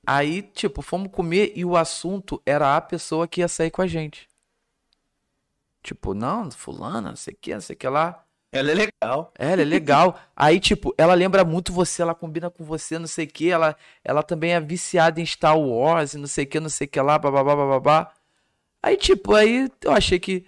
[0.05, 3.87] Aí, tipo, fomos comer e o assunto era a pessoa que ia sair com a
[3.87, 4.27] gente.
[5.81, 8.22] Tipo, não, fulana, não sei o que, não sei o que lá.
[8.53, 9.33] Ela é legal.
[9.35, 10.19] Ela é legal.
[10.35, 13.49] Aí, tipo, ela lembra muito você, ela combina com você, não sei o que.
[13.49, 16.85] Ela, ela também é viciada em Star Wars, e não sei o que, não sei
[16.85, 18.13] o que lá, babá, babá.
[18.81, 20.45] Aí, tipo, aí eu achei que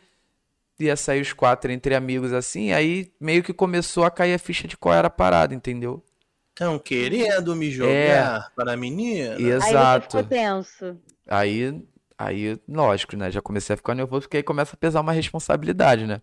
[0.80, 2.72] ia sair os quatro entre amigos assim.
[2.72, 6.04] Aí meio que começou a cair a ficha de qual era a parada, entendeu?
[6.50, 9.36] Estão querendo me jogar para a menina?
[9.36, 10.18] Aí você Exato.
[10.18, 10.98] ficou tenso.
[11.28, 11.82] Aí,
[12.18, 13.32] aí, lógico, né?
[13.32, 16.22] Já comecei a ficar nervoso porque aí começa a pesar uma responsabilidade, né?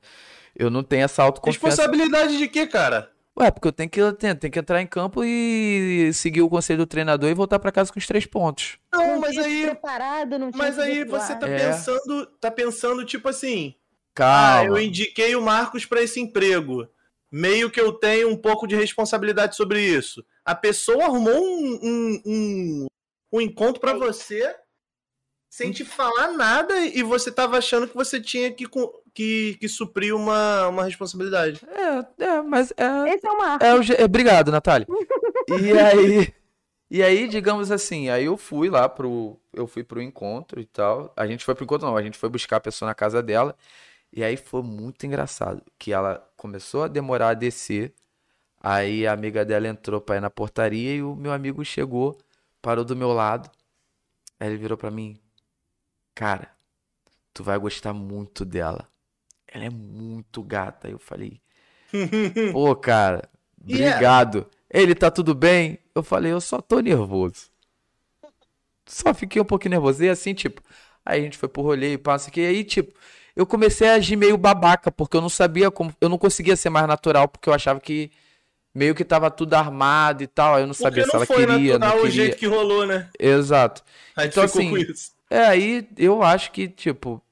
[0.56, 1.82] Eu não tenho essa autoconfiança.
[1.82, 3.10] Responsabilidade de quê, cara?
[3.38, 6.50] Ué, porque eu tenho que, eu tenho, tenho que entrar em campo e seguir o
[6.50, 8.78] conselho do treinador e voltar pra casa com os três pontos.
[8.92, 11.58] Não, Não mas aí, preparado, não tinha mas aí você tá É.
[11.70, 13.74] pensando, tá pensando tipo assim,
[14.20, 14.82] ah, eu Calma.
[14.82, 16.86] indiquei o Marcos para esse emprego.
[17.30, 20.22] Meio que eu tenho um pouco de responsabilidade sobre isso.
[20.44, 22.86] A pessoa arrumou um, um, um,
[23.32, 24.54] um encontro para você
[25.54, 28.64] sem te falar nada e você tava achando que você tinha que,
[29.12, 31.60] que, que suprir uma, uma responsabilidade.
[32.18, 33.68] É, é, mas é, Esse é o Marcos.
[33.68, 34.86] é o je- é, Obrigado, Natália.
[35.50, 36.32] E aí,
[36.90, 41.12] e aí, digamos assim, aí eu fui lá pro, eu fui pro encontro e tal.
[41.14, 43.54] A gente foi pro encontro, não, a gente foi buscar a pessoa na casa dela.
[44.12, 47.92] E aí foi muito engraçado, que ela começou a demorar a descer.
[48.62, 52.16] Aí a amiga dela entrou pra ir na portaria e o meu amigo chegou,
[52.62, 53.50] parou do meu lado.
[54.40, 55.18] Aí ele virou pra mim,
[56.14, 56.50] cara,
[57.34, 58.88] tu vai gostar muito dela.
[59.48, 60.88] Ela é muito gata.
[60.88, 61.40] Aí eu falei,
[62.48, 63.28] pô, cara,
[63.66, 64.02] Yeah.
[64.02, 64.48] obrigado.
[64.70, 65.78] Ele tá tudo bem?
[65.94, 67.50] Eu falei, eu só tô nervoso.
[68.86, 70.02] Só fiquei um pouquinho nervoso.
[70.04, 70.60] E assim, tipo,
[71.04, 72.40] aí a gente foi pro rolê e passa aqui.
[72.40, 72.92] Aí, tipo,
[73.36, 75.94] eu comecei a agir meio babaca, porque eu não sabia como.
[76.00, 78.10] Eu não conseguia ser mais natural, porque eu achava que
[78.74, 80.56] meio que tava tudo armado e tal.
[80.56, 82.10] Aí eu não Porque sabia se não ela foi queria, não natural o queria.
[82.10, 83.10] jeito que rolou, né?
[83.18, 83.82] Exato.
[84.16, 85.12] A gente Então, assim, com isso.
[85.32, 87.22] É, aí eu acho que, tipo,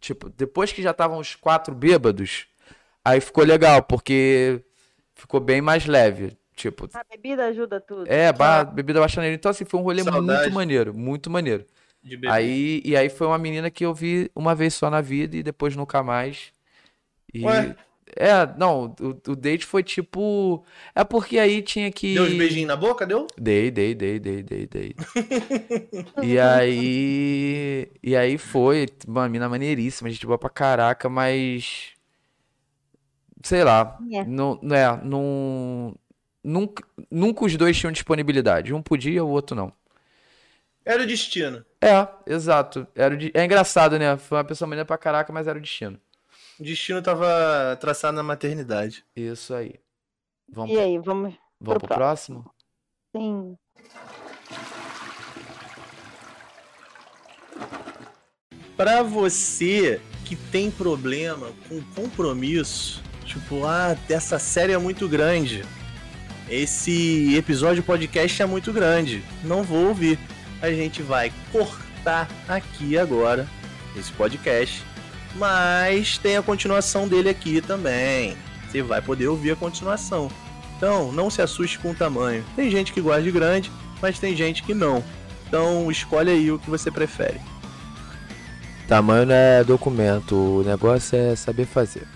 [0.00, 2.46] tipo, depois que já estavam os quatro bêbados,
[3.04, 4.62] aí ficou legal, porque
[5.14, 6.36] ficou bem mais leve.
[6.56, 8.06] Tipo, A bebida ajuda tudo.
[8.10, 9.34] é, ba- bebida baixaneira.
[9.34, 10.42] Então, assim, foi um rolê Saudade.
[10.44, 11.66] muito maneiro, muito maneiro.
[12.28, 15.42] Aí, e aí foi uma menina que eu vi uma vez só na vida e
[15.42, 16.52] depois nunca mais.
[17.34, 17.76] E, Ué?
[18.16, 20.64] É, não, o, o date foi tipo.
[20.94, 22.14] É porque aí tinha que.
[22.14, 23.26] Deu uns beijinhos na boca, deu?
[23.38, 24.96] Dei, dei, dei, dei, dei, dei.
[26.22, 27.90] E aí.
[28.02, 31.90] E aí foi, uma mina maneiríssima, gente boa pra caraca, mas.
[33.42, 33.98] Sei lá.
[34.12, 34.24] É.
[34.24, 35.94] Não, não é, não.
[36.42, 38.72] Nunca, nunca os dois tinham disponibilidade.
[38.72, 39.72] Um podia, o outro não.
[40.84, 41.64] Era o destino.
[41.82, 42.86] É, exato.
[42.94, 44.16] Era o de- É engraçado, né?
[44.16, 45.98] Foi uma pessoa maneira pra caraca, mas era o destino.
[46.58, 49.04] O destino tava traçado na maternidade.
[49.14, 49.74] Isso aí.
[50.48, 51.34] Vamos, E aí, vamos.
[51.60, 52.50] vamos pro pro próximo?
[53.14, 53.56] Sim.
[58.76, 65.64] Pra você que tem problema com compromisso, tipo, ah, essa série é muito grande.
[66.48, 70.18] esse episódio podcast é muito grande, não vou ouvir.
[70.62, 73.48] A gente vai cortar aqui agora
[73.96, 74.82] esse podcast,
[75.36, 78.36] mas tem a continuação dele aqui também.
[78.66, 80.30] Você vai poder ouvir a continuação.
[80.76, 82.44] Então, não se assuste com o tamanho.
[82.54, 83.70] Tem gente que gosta de grande,
[84.00, 85.02] mas tem gente que não.
[85.46, 87.40] Então, escolhe aí o que você prefere.
[88.86, 92.06] Tamanho não é documento, o negócio é saber fazer.